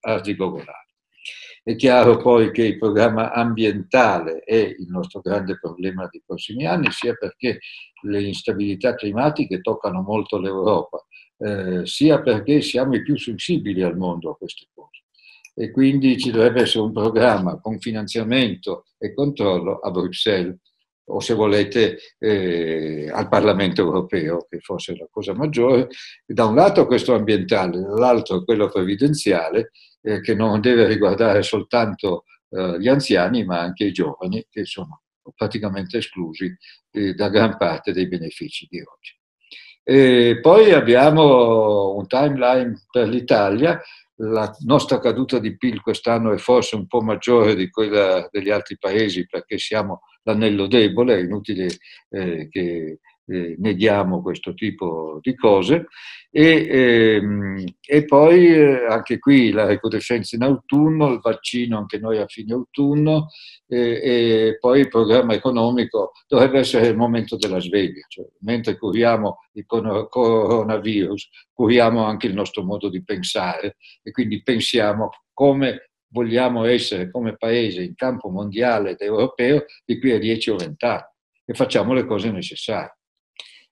arzigogolate. 0.00 0.84
È 1.64 1.74
chiaro 1.74 2.18
poi 2.18 2.52
che 2.52 2.62
il 2.62 2.78
programma 2.78 3.32
ambientale 3.32 4.38
è 4.44 4.54
il 4.54 4.86
nostro 4.88 5.20
grande 5.20 5.58
problema 5.58 6.06
dei 6.08 6.22
prossimi 6.24 6.64
anni, 6.64 6.92
sia 6.92 7.14
perché 7.14 7.58
le 8.02 8.22
instabilità 8.22 8.94
climatiche 8.94 9.60
toccano 9.60 10.02
molto 10.02 10.38
l'Europa, 10.38 11.04
eh, 11.38 11.84
sia 11.86 12.22
perché 12.22 12.60
siamo 12.60 12.94
i 12.94 13.02
più 13.02 13.18
sensibili 13.18 13.82
al 13.82 13.96
mondo 13.96 14.30
a 14.30 14.36
queste 14.36 14.68
cose 14.72 15.05
e 15.58 15.70
quindi 15.70 16.18
ci 16.18 16.30
dovrebbe 16.30 16.62
essere 16.62 16.84
un 16.84 16.92
programma 16.92 17.58
con 17.58 17.78
finanziamento 17.78 18.84
e 18.98 19.14
controllo 19.14 19.78
a 19.78 19.90
Bruxelles 19.90 20.58
o 21.08 21.20
se 21.20 21.34
volete 21.34 21.98
eh, 22.18 23.08
al 23.10 23.28
Parlamento 23.28 23.80
europeo, 23.80 24.46
che 24.50 24.58
forse 24.58 24.92
è 24.92 24.96
la 24.96 25.08
cosa 25.10 25.34
maggiore, 25.34 25.88
da 26.26 26.44
un 26.46 26.56
lato 26.56 26.86
questo 26.86 27.14
ambientale, 27.14 27.80
dall'altro 27.80 28.44
quello 28.44 28.68
previdenziale, 28.68 29.70
eh, 30.02 30.20
che 30.20 30.34
non 30.34 30.60
deve 30.60 30.86
riguardare 30.86 31.42
soltanto 31.42 32.24
eh, 32.50 32.78
gli 32.80 32.88
anziani, 32.88 33.44
ma 33.44 33.60
anche 33.60 33.84
i 33.84 33.92
giovani, 33.92 34.44
che 34.50 34.64
sono 34.64 35.02
praticamente 35.34 35.98
esclusi 35.98 36.54
eh, 36.90 37.14
da 37.14 37.28
gran 37.28 37.56
parte 37.56 37.92
dei 37.92 38.08
benefici 38.08 38.66
di 38.68 38.80
oggi. 38.80 39.14
E 39.84 40.40
poi 40.42 40.72
abbiamo 40.72 41.94
un 41.94 42.08
timeline 42.08 42.84
per 42.90 43.08
l'Italia 43.08 43.80
la 44.18 44.54
nostra 44.60 44.98
caduta 44.98 45.38
di 45.38 45.56
PIL 45.56 45.80
quest'anno 45.80 46.32
è 46.32 46.38
forse 46.38 46.76
un 46.76 46.86
po' 46.86 47.02
maggiore 47.02 47.54
di 47.54 47.68
quella 47.68 48.26
degli 48.30 48.50
altri 48.50 48.78
paesi 48.78 49.26
perché 49.26 49.58
siamo 49.58 50.02
l'anello 50.22 50.66
debole, 50.66 51.16
è 51.16 51.22
inutile 51.22 51.68
eh, 52.10 52.48
che 52.48 53.00
eh, 53.26 53.56
neghiamo 53.58 54.22
questo 54.22 54.54
tipo 54.54 55.18
di 55.20 55.34
cose 55.34 55.86
e, 56.30 56.66
ehm, 56.68 57.64
e 57.84 58.04
poi 58.04 58.46
eh, 58.46 58.86
anche 58.86 59.18
qui 59.18 59.50
la 59.50 59.64
recrudescenza 59.64 60.36
in 60.36 60.42
autunno, 60.42 61.12
il 61.12 61.20
vaccino 61.20 61.78
anche 61.78 61.98
noi 61.98 62.18
a 62.18 62.26
fine 62.26 62.52
autunno 62.52 63.28
e 63.68 64.56
poi 64.60 64.80
il 64.80 64.88
programma 64.88 65.34
economico 65.34 66.12
dovrebbe 66.28 66.60
essere 66.60 66.88
il 66.88 66.96
momento 66.96 67.36
della 67.36 67.58
sveglia, 67.58 68.04
cioè, 68.08 68.26
mentre 68.40 68.76
curiamo 68.78 69.38
il 69.54 69.64
coronavirus, 69.66 71.28
curiamo 71.52 72.04
anche 72.04 72.26
il 72.26 72.34
nostro 72.34 72.62
modo 72.62 72.88
di 72.88 73.02
pensare 73.02 73.76
e 74.02 74.10
quindi 74.12 74.42
pensiamo 74.42 75.10
come 75.32 75.90
vogliamo 76.08 76.64
essere 76.64 77.10
come 77.10 77.36
paese 77.36 77.82
in 77.82 77.94
campo 77.94 78.28
mondiale 78.28 78.90
ed 78.90 79.00
europeo 79.00 79.64
di 79.84 79.98
qui 79.98 80.12
a 80.12 80.18
10 80.18 80.50
o 80.50 80.56
20 80.56 80.84
anni 80.84 81.02
e 81.44 81.54
facciamo 81.54 81.92
le 81.92 82.04
cose 82.04 82.30
necessarie. 82.30 82.96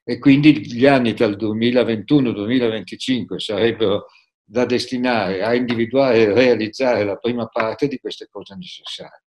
E 0.05 0.19
quindi 0.19 0.71
gli 0.71 0.87
anni 0.87 1.15
dal 1.15 1.37
2021-2025 1.37 3.39
sarebbero 3.39 4.07
da 4.47 4.67
destinare 4.67 5.43
a 5.43 5.55
individuare 5.55 6.21
e 6.21 6.35
realizzare 6.35 7.05
la 7.05 7.17
prima 7.17 7.47
parte 7.47 7.89
di 7.89 7.99
queste 7.99 8.29
cose 8.31 8.55
necessarie. 8.55 9.23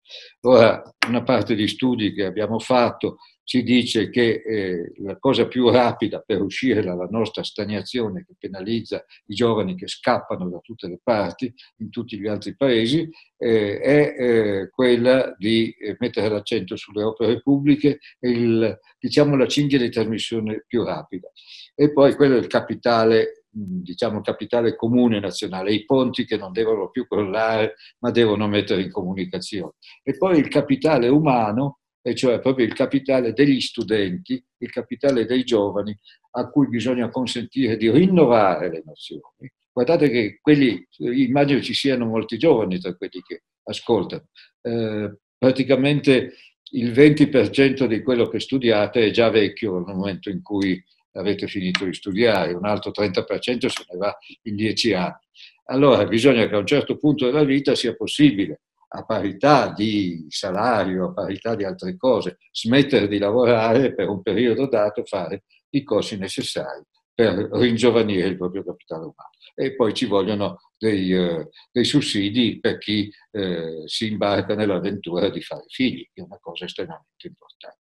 Ora, 0.41 0.83
una 1.09 1.23
parte 1.23 1.55
di 1.55 1.69
studi 1.69 2.15
che 2.15 2.25
abbiamo 2.25 2.59
fatto 2.59 3.19
ci 3.45 3.63
dice 3.63 4.09
che 4.11 4.43
eh, 4.45 4.93
la 4.99 5.19
cosa 5.19 5.47
più 5.47 5.69
rapida 5.71 6.21
per 6.21 6.41
uscire 6.41 6.83
dalla 6.83 7.07
nostra 7.11 7.43
stagnazione 7.43 8.25
che 8.25 8.35
penalizza 8.39 9.05
i 9.27 9.35
giovani 9.35 9.75
che 9.75 9.89
scappano 9.89 10.49
da 10.49 10.59
tutte 10.59 10.89
le 10.89 11.01
parti 11.03 11.53
in 11.79 11.91
tutti 11.91 12.19
gli 12.19 12.29
altri 12.29 12.57
paesi 12.57 13.09
eh, 13.37 13.81
è 13.81 14.15
eh, 14.17 14.71
quella 14.71 15.35
di 15.37 15.71
eh, 15.73 15.97
mettere 15.99 16.29
l'accento 16.29 16.77
sulle 16.77 17.03
opere 17.03 17.43
pubbliche 17.43 17.99
il, 18.21 18.79
diciamo, 18.99 19.37
la 19.37 19.47
cinghia 19.47 19.79
di 19.79 19.91
trasmissione 19.91 20.65
più 20.67 20.85
rapida. 20.85 21.29
E 21.75 21.93
poi 21.93 22.15
quello 22.15 22.35
del 22.35 22.47
capitale 22.47 23.43
diciamo, 23.53 24.23
capitale 24.23 24.75
comune 24.77 25.21
nazionale, 25.21 25.75
i 25.75 25.85
ponti 25.85 26.25
che 26.25 26.39
non 26.39 26.53
devono 26.53 26.89
più 26.89 27.07
crollare 27.07 27.75
ma 27.99 28.11
devono 28.11 28.49
mettere 28.49 28.83
in 28.83 28.91
comunicazione. 28.91 29.73
E 30.03 30.17
poi 30.17 30.39
il 30.39 30.49
capitale 30.49 31.09
umano 31.09 31.81
e 32.03 32.15
cioè 32.17 32.41
proprio 32.41 32.67
il 32.67 32.75
capitale 32.75 33.33
degli 33.33 33.61
studenti, 33.61 34.45
il 34.59 34.71
capitale 34.71 35.25
dei 35.25 35.45
giovani, 35.45 35.97
a 36.33 36.49
cui 36.49 36.69
bisogna 36.69 37.09
consentire 37.09 37.77
di 37.77 37.91
rinnovare 37.91 38.71
le 38.71 38.83
nozioni. 38.85 39.51
Guardate 39.73 40.11
che 40.11 40.39
quelli, 40.43 40.87
immagino 40.99 41.63
ci 41.63 41.75
siano 41.75 42.05
molti 42.07 42.37
giovani 42.37 42.79
tra 42.79 42.95
quelli 42.95 43.23
che 43.23 43.45
ascoltano. 43.65 44.27
Eh, 44.61 45.17
praticamente 45.39 46.35
il 46.73 46.91
20% 46.91 47.87
di 47.87 48.03
quello 48.03 48.29
che 48.29 48.41
studiate 48.41 49.07
è 49.07 49.11
già 49.11 49.31
vecchio 49.31 49.79
nel 49.79 49.95
momento 49.95 50.29
in 50.29 50.43
cui 50.43 50.83
avete 51.13 51.47
finito 51.47 51.85
di 51.85 51.95
studiare, 51.95 52.53
un 52.53 52.65
altro 52.65 52.91
30% 52.91 53.67
se 53.67 53.85
ne 53.91 53.99
va 53.99 54.17
in 54.43 54.57
10 54.57 54.95
anni. 54.95 55.21
Allora 55.67 56.05
bisogna 56.07 56.47
che 56.49 56.55
a 56.55 56.59
un 56.59 56.67
certo 56.67 56.97
punto 56.97 57.27
della 57.27 57.45
vita 57.45 57.75
sia 57.75 57.95
possibile 57.95 58.63
a 58.95 59.05
parità 59.05 59.73
di 59.73 60.27
salario, 60.29 61.07
a 61.07 61.13
parità 61.13 61.55
di 61.55 61.65
altre 61.65 61.97
cose, 61.97 62.39
smettere 62.53 63.09
di 63.09 63.19
lavorare 63.19 63.95
per 63.95 64.09
un 64.09 64.23
periodo 64.23 64.67
dato, 64.67 65.05
fare 65.05 65.45
i 65.71 65.83
corsi 65.83 66.19
necessari 66.19 66.83
per 67.15 67.49
ringiovanire 67.53 68.27
il 68.29 68.37
proprio 68.37 68.65
capitale 68.65 69.03
umano. 69.03 69.31
E 69.55 69.75
poi 69.75 69.95
ci 69.95 70.07
vogliono 70.07 70.59
dei, 70.79 71.13
eh, 71.13 71.49
dei 71.71 71.85
sussidi 71.85 72.59
per 72.59 72.79
chi 72.79 73.11
eh, 73.31 73.83
si 73.87 74.11
imbarca 74.11 74.55
nell'avventura 74.55 75.29
di 75.29 75.41
fare 75.43 75.65
figli, 75.69 76.09
che 76.13 76.21
è 76.21 76.25
una 76.25 76.39
cosa 76.41 76.65
estremamente 76.65 77.27
importante. 77.27 77.81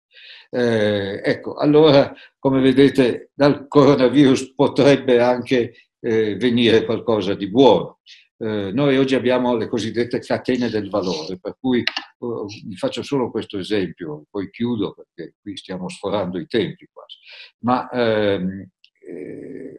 Eh, 0.50 1.20
ecco, 1.24 1.54
allora, 1.54 2.14
come 2.38 2.60
vedete, 2.60 3.30
dal 3.34 3.66
coronavirus 3.66 4.54
potrebbe 4.54 5.20
anche 5.20 5.74
eh, 6.00 6.36
venire 6.36 6.84
qualcosa 6.84 7.34
di 7.34 7.48
buono. 7.48 8.00
Eh, 8.44 8.72
noi 8.72 8.98
oggi 8.98 9.14
abbiamo 9.14 9.56
le 9.56 9.68
cosiddette 9.68 10.18
catene 10.18 10.68
del 10.68 10.90
valore, 10.90 11.38
per 11.38 11.56
cui 11.58 11.82
uh, 12.18 12.44
vi 12.44 12.76
faccio 12.76 13.02
solo 13.02 13.30
questo 13.30 13.56
esempio, 13.58 14.26
poi 14.30 14.50
chiudo 14.50 14.92
perché 14.92 15.36
qui 15.40 15.56
stiamo 15.56 15.88
sforando 15.88 16.38
i 16.38 16.46
tempi 16.46 16.86
quasi. 16.92 17.16
Ma 17.60 17.88
ehm, 17.88 18.68
eh, 19.00 19.78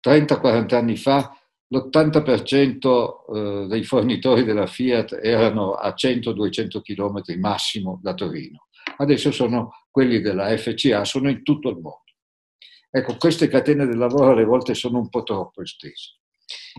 30-40 0.00 0.74
anni 0.76 0.96
fa 0.96 1.36
l'80% 1.66 3.64
eh, 3.64 3.66
dei 3.66 3.82
fornitori 3.82 4.44
della 4.44 4.66
Fiat 4.68 5.18
erano 5.20 5.72
a 5.72 5.88
100-200 5.88 6.82
km 6.82 7.36
massimo 7.40 7.98
da 8.00 8.14
Torino. 8.14 8.68
Adesso 8.98 9.32
sono 9.32 9.86
quelli 9.90 10.20
della 10.20 10.56
FCA, 10.56 11.04
sono 11.04 11.28
in 11.28 11.42
tutto 11.42 11.70
il 11.70 11.78
mondo. 11.80 11.98
Ecco, 12.92 13.16
queste 13.16 13.48
catene 13.48 13.86
del 13.86 13.98
lavoro 13.98 14.30
alle 14.30 14.44
volte 14.44 14.74
sono 14.74 14.98
un 14.98 15.08
po' 15.08 15.24
troppo 15.24 15.62
estese 15.62 16.18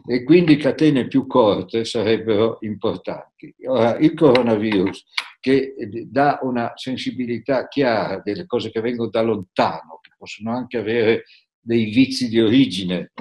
e 0.05 0.23
quindi 0.23 0.57
catene 0.57 1.07
più 1.07 1.27
corte 1.27 1.85
sarebbero 1.85 2.57
importanti. 2.61 3.53
Ora, 3.65 3.97
il 3.97 4.13
coronavirus 4.13 5.05
che 5.39 5.73
dà 6.07 6.39
una 6.41 6.71
sensibilità 6.75 7.67
chiara 7.67 8.21
delle 8.23 8.45
cose 8.45 8.71
che 8.71 8.81
vengono 8.81 9.09
da 9.09 9.21
lontano, 9.21 9.99
che 10.01 10.11
possono 10.17 10.51
anche 10.51 10.77
avere 10.77 11.23
dei 11.59 11.85
vizi 11.85 12.27
di 12.27 12.41
origine, 12.41 13.11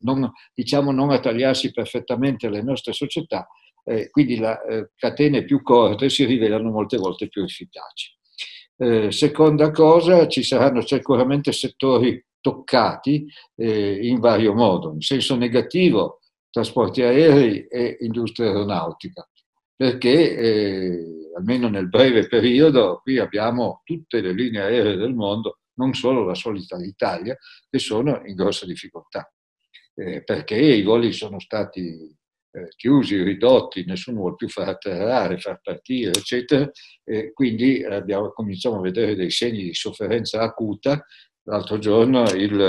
non, 0.00 0.30
diciamo 0.54 0.90
non 0.90 1.10
attagliarsi 1.10 1.72
perfettamente 1.72 2.48
alle 2.48 2.62
nostre 2.62 2.92
società, 2.92 3.46
eh, 3.84 4.10
quindi 4.10 4.38
le 4.38 4.60
eh, 4.68 4.90
catene 4.96 5.44
più 5.44 5.62
corte 5.62 6.08
si 6.08 6.24
rivelano 6.24 6.70
molte 6.70 6.96
volte 6.96 7.28
più 7.28 7.42
efficaci. 7.42 8.16
Eh, 8.76 9.12
seconda 9.12 9.70
cosa, 9.70 10.26
ci 10.26 10.42
saranno 10.42 10.84
sicuramente 10.84 11.52
settori 11.52 12.20
toccati 12.42 13.26
eh, 13.56 14.06
in 14.06 14.20
vario 14.20 14.52
modo, 14.52 14.92
in 14.92 15.00
senso 15.00 15.36
negativo 15.36 16.18
trasporti 16.50 17.00
aerei 17.00 17.66
e 17.66 17.96
industria 18.00 18.48
aeronautica, 18.48 19.26
perché 19.74 20.36
eh, 20.36 21.30
almeno 21.34 21.68
nel 21.68 21.88
breve 21.88 22.26
periodo 22.28 23.00
qui 23.02 23.18
abbiamo 23.18 23.80
tutte 23.84 24.20
le 24.20 24.34
linee 24.34 24.60
aeree 24.60 24.96
del 24.96 25.14
mondo, 25.14 25.60
non 25.74 25.94
solo 25.94 26.24
la 26.24 26.34
solita 26.34 26.76
Italia, 26.76 27.34
che 27.70 27.78
sono 27.78 28.20
in 28.26 28.34
grossa 28.34 28.66
difficoltà, 28.66 29.32
eh, 29.94 30.22
perché 30.22 30.56
i 30.56 30.82
voli 30.82 31.12
sono 31.12 31.40
stati 31.40 32.14
eh, 32.54 32.68
chiusi, 32.76 33.22
ridotti, 33.22 33.86
nessuno 33.86 34.18
vuole 34.18 34.34
più 34.36 34.48
far 34.48 34.68
atterrare, 34.68 35.38
far 35.38 35.58
partire, 35.62 36.10
eccetera, 36.10 36.70
e 37.02 37.32
quindi 37.32 37.82
abbiamo, 37.82 38.30
cominciamo 38.32 38.76
a 38.76 38.82
vedere 38.82 39.14
dei 39.14 39.30
segni 39.30 39.62
di 39.62 39.74
sofferenza 39.74 40.42
acuta 40.42 41.02
L'altro 41.44 41.78
giorno 41.78 42.22
il, 42.30 42.60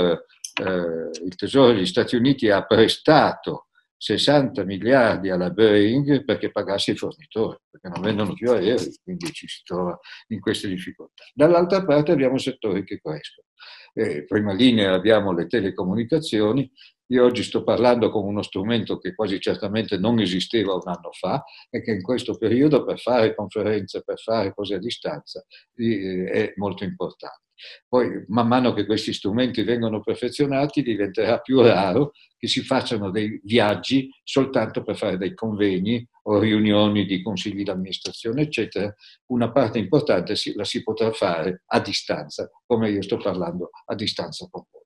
eh, 0.62 1.10
il 1.24 1.34
Tesoro 1.36 1.72
degli 1.72 1.86
Stati 1.86 2.16
Uniti 2.16 2.50
ha 2.50 2.64
prestato 2.64 3.68
60 3.96 4.64
miliardi 4.64 5.30
alla 5.30 5.50
Boeing 5.50 6.24
perché 6.24 6.50
pagasse 6.50 6.90
i 6.90 6.96
fornitori, 6.96 7.56
perché 7.70 7.88
non 7.88 8.02
vendono 8.02 8.34
più 8.34 8.50
aerei, 8.50 8.94
quindi 9.02 9.32
ci 9.32 9.48
si 9.48 9.62
trova 9.64 9.98
in 10.28 10.40
queste 10.40 10.68
difficoltà. 10.68 11.24
Dall'altra 11.32 11.84
parte 11.84 12.12
abbiamo 12.12 12.36
settori 12.36 12.84
che 12.84 13.00
crescono. 13.00 13.46
Eh, 13.94 14.24
prima 14.24 14.52
linea 14.52 14.92
abbiamo 14.92 15.32
le 15.32 15.46
telecomunicazioni, 15.46 16.70
io 17.08 17.24
oggi 17.24 17.42
sto 17.42 17.62
parlando 17.62 18.10
con 18.10 18.24
uno 18.24 18.42
strumento 18.42 18.98
che 18.98 19.14
quasi 19.14 19.38
certamente 19.40 19.96
non 19.98 20.18
esisteva 20.18 20.74
un 20.74 20.82
anno 20.84 21.12
fa 21.12 21.42
e 21.70 21.82
che 21.82 21.92
in 21.92 22.02
questo 22.02 22.36
periodo 22.36 22.84
per 22.84 22.98
fare 22.98 23.34
conferenze, 23.34 24.02
per 24.02 24.18
fare 24.18 24.54
cose 24.54 24.74
a 24.74 24.78
distanza 24.78 25.44
eh, 25.76 26.24
è 26.24 26.52
molto 26.56 26.84
importante. 26.84 27.42
Poi, 27.88 28.24
man 28.28 28.48
mano 28.48 28.72
che 28.72 28.86
questi 28.86 29.12
strumenti 29.12 29.62
vengono 29.62 30.00
perfezionati, 30.00 30.82
diventerà 30.82 31.38
più 31.38 31.60
raro 31.60 32.12
che 32.36 32.48
si 32.48 32.62
facciano 32.62 33.10
dei 33.10 33.40
viaggi 33.44 34.08
soltanto 34.22 34.82
per 34.82 34.96
fare 34.96 35.16
dei 35.16 35.34
convegni 35.34 36.06
o 36.24 36.38
riunioni 36.38 37.06
di 37.06 37.22
consigli 37.22 37.62
d'amministrazione, 37.62 38.42
eccetera. 38.42 38.94
Una 39.26 39.50
parte 39.50 39.78
importante 39.78 40.34
la 40.54 40.64
si 40.64 40.82
potrà 40.82 41.10
fare 41.12 41.62
a 41.66 41.80
distanza, 41.80 42.50
come 42.66 42.90
io 42.90 43.02
sto 43.02 43.16
parlando 43.16 43.70
a 43.86 43.94
distanza 43.94 44.46
con 44.50 44.64
voi. 44.70 44.82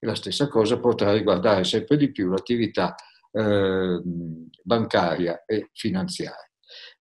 E 0.00 0.06
la 0.06 0.14
stessa 0.14 0.48
cosa 0.48 0.80
potrà 0.80 1.12
riguardare 1.12 1.64
sempre 1.64 1.96
di 1.96 2.10
più 2.10 2.28
l'attività 2.30 2.94
eh, 3.30 4.00
bancaria 4.62 5.44
e 5.44 5.70
finanziaria. 5.72 6.47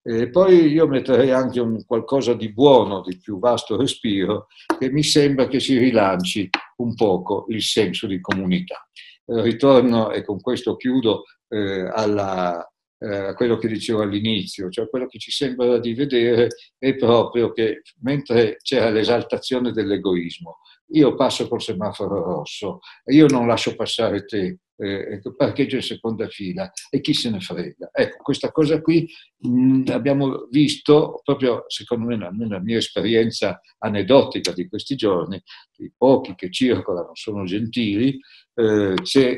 E 0.10 0.30
poi 0.30 0.68
io 0.68 0.88
metterei 0.88 1.32
anche 1.32 1.60
un 1.60 1.86
qualcosa 1.86 2.34
di 2.34 2.54
buono, 2.54 3.02
di 3.02 3.18
più 3.18 3.40
vasto 3.40 3.76
respiro, 3.76 4.48
che 4.80 4.90
mi 4.90 5.04
sembra 5.04 5.50
che 5.50 5.60
si 5.60 5.78
rilanci 5.78 6.50
un 6.78 6.96
poco 6.96 7.46
il 7.50 7.62
senso 7.62 8.08
di 8.08 8.22
comunità. 8.22 8.88
Eh, 9.26 9.42
ritorno, 9.42 10.12
e 10.12 10.24
con 10.24 10.40
questo 10.40 10.78
chiudo, 10.78 11.24
eh, 11.50 11.90
alla, 11.92 12.66
eh, 13.00 13.18
a 13.18 13.34
quello 13.34 13.58
che 13.58 13.68
dicevo 13.68 14.02
all'inizio, 14.02 14.70
cioè 14.70 14.88
quello 14.88 15.08
che 15.08 15.20
ci 15.20 15.32
sembra 15.32 15.78
di 15.78 15.94
vedere 15.94 16.52
è 16.78 16.96
proprio 16.96 17.52
che 17.52 17.82
mentre 18.00 18.60
c'era 18.62 18.90
l'esaltazione 18.90 19.74
dell'egoismo, 19.74 20.60
io 20.92 21.16
passo 21.16 21.50
col 21.50 21.62
semaforo 21.62 22.24
rosso, 22.24 22.80
io 23.08 23.26
non 23.28 23.46
lascio 23.46 23.76
passare 23.76 24.24
te, 24.24 24.60
eh, 24.78 25.22
parcheggio 25.36 25.76
in 25.78 25.82
seconda 25.82 26.28
fila 26.28 26.72
e 26.90 27.02
chi 27.02 27.14
se 27.14 27.30
ne 27.30 27.40
frega. 27.40 27.90
Ecco, 27.92 28.18
questa 28.22 28.52
cosa 28.52 28.82
qui 28.82 29.10
mh, 29.38 29.86
abbiamo 29.90 30.48
visto 30.50 31.22
proprio, 31.24 31.64
secondo 31.68 32.06
me, 32.06 32.16
nella 32.32 32.60
mia 32.60 32.78
esperienza 32.78 33.60
aneddotica 33.80 34.52
di 34.52 34.68
questi 34.68 34.96
giorni, 34.96 35.42
i 35.78 35.92
pochi 35.96 36.36
che 36.36 36.52
circolano 36.52 37.12
sono 37.14 37.44
gentili, 37.44 38.20
eh, 38.54 38.94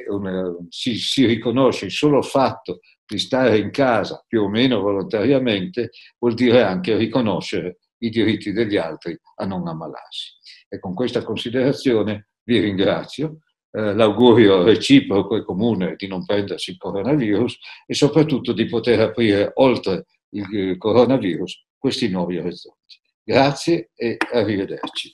una, 0.09 0.55
si, 0.69 0.95
si 0.95 1.25
riconosce 1.25 1.85
il 1.85 1.91
solo 1.91 2.21
fatto 2.21 2.79
di 3.05 3.17
stare 3.17 3.57
in 3.57 3.71
casa 3.71 4.23
più 4.27 4.43
o 4.43 4.49
meno 4.49 4.81
volontariamente, 4.81 5.89
vuol 6.19 6.35
dire 6.35 6.61
anche 6.61 6.95
riconoscere 6.95 7.79
i 8.01 8.09
diritti 8.09 8.51
degli 8.51 8.77
altri 8.77 9.17
a 9.35 9.45
non 9.45 9.67
ammalarsi. 9.67 10.33
E 10.69 10.79
con 10.79 10.93
questa 10.93 11.23
considerazione 11.23 12.29
vi 12.43 12.59
ringrazio 12.59 13.39
eh, 13.71 13.93
l'augurio 13.93 14.63
reciproco 14.63 15.35
e 15.35 15.43
comune 15.43 15.95
di 15.97 16.07
non 16.07 16.25
prendersi 16.25 16.71
il 16.71 16.77
coronavirus 16.77 17.57
e 17.85 17.93
soprattutto 17.93 18.51
di 18.53 18.65
poter 18.65 18.99
aprire 18.99 19.51
oltre 19.55 20.05
il 20.29 20.77
coronavirus 20.77 21.65
questi 21.77 22.09
nuovi 22.09 22.37
orizzonti. 22.37 22.99
Grazie 23.23 23.91
e 23.95 24.17
arrivederci. 24.31 25.13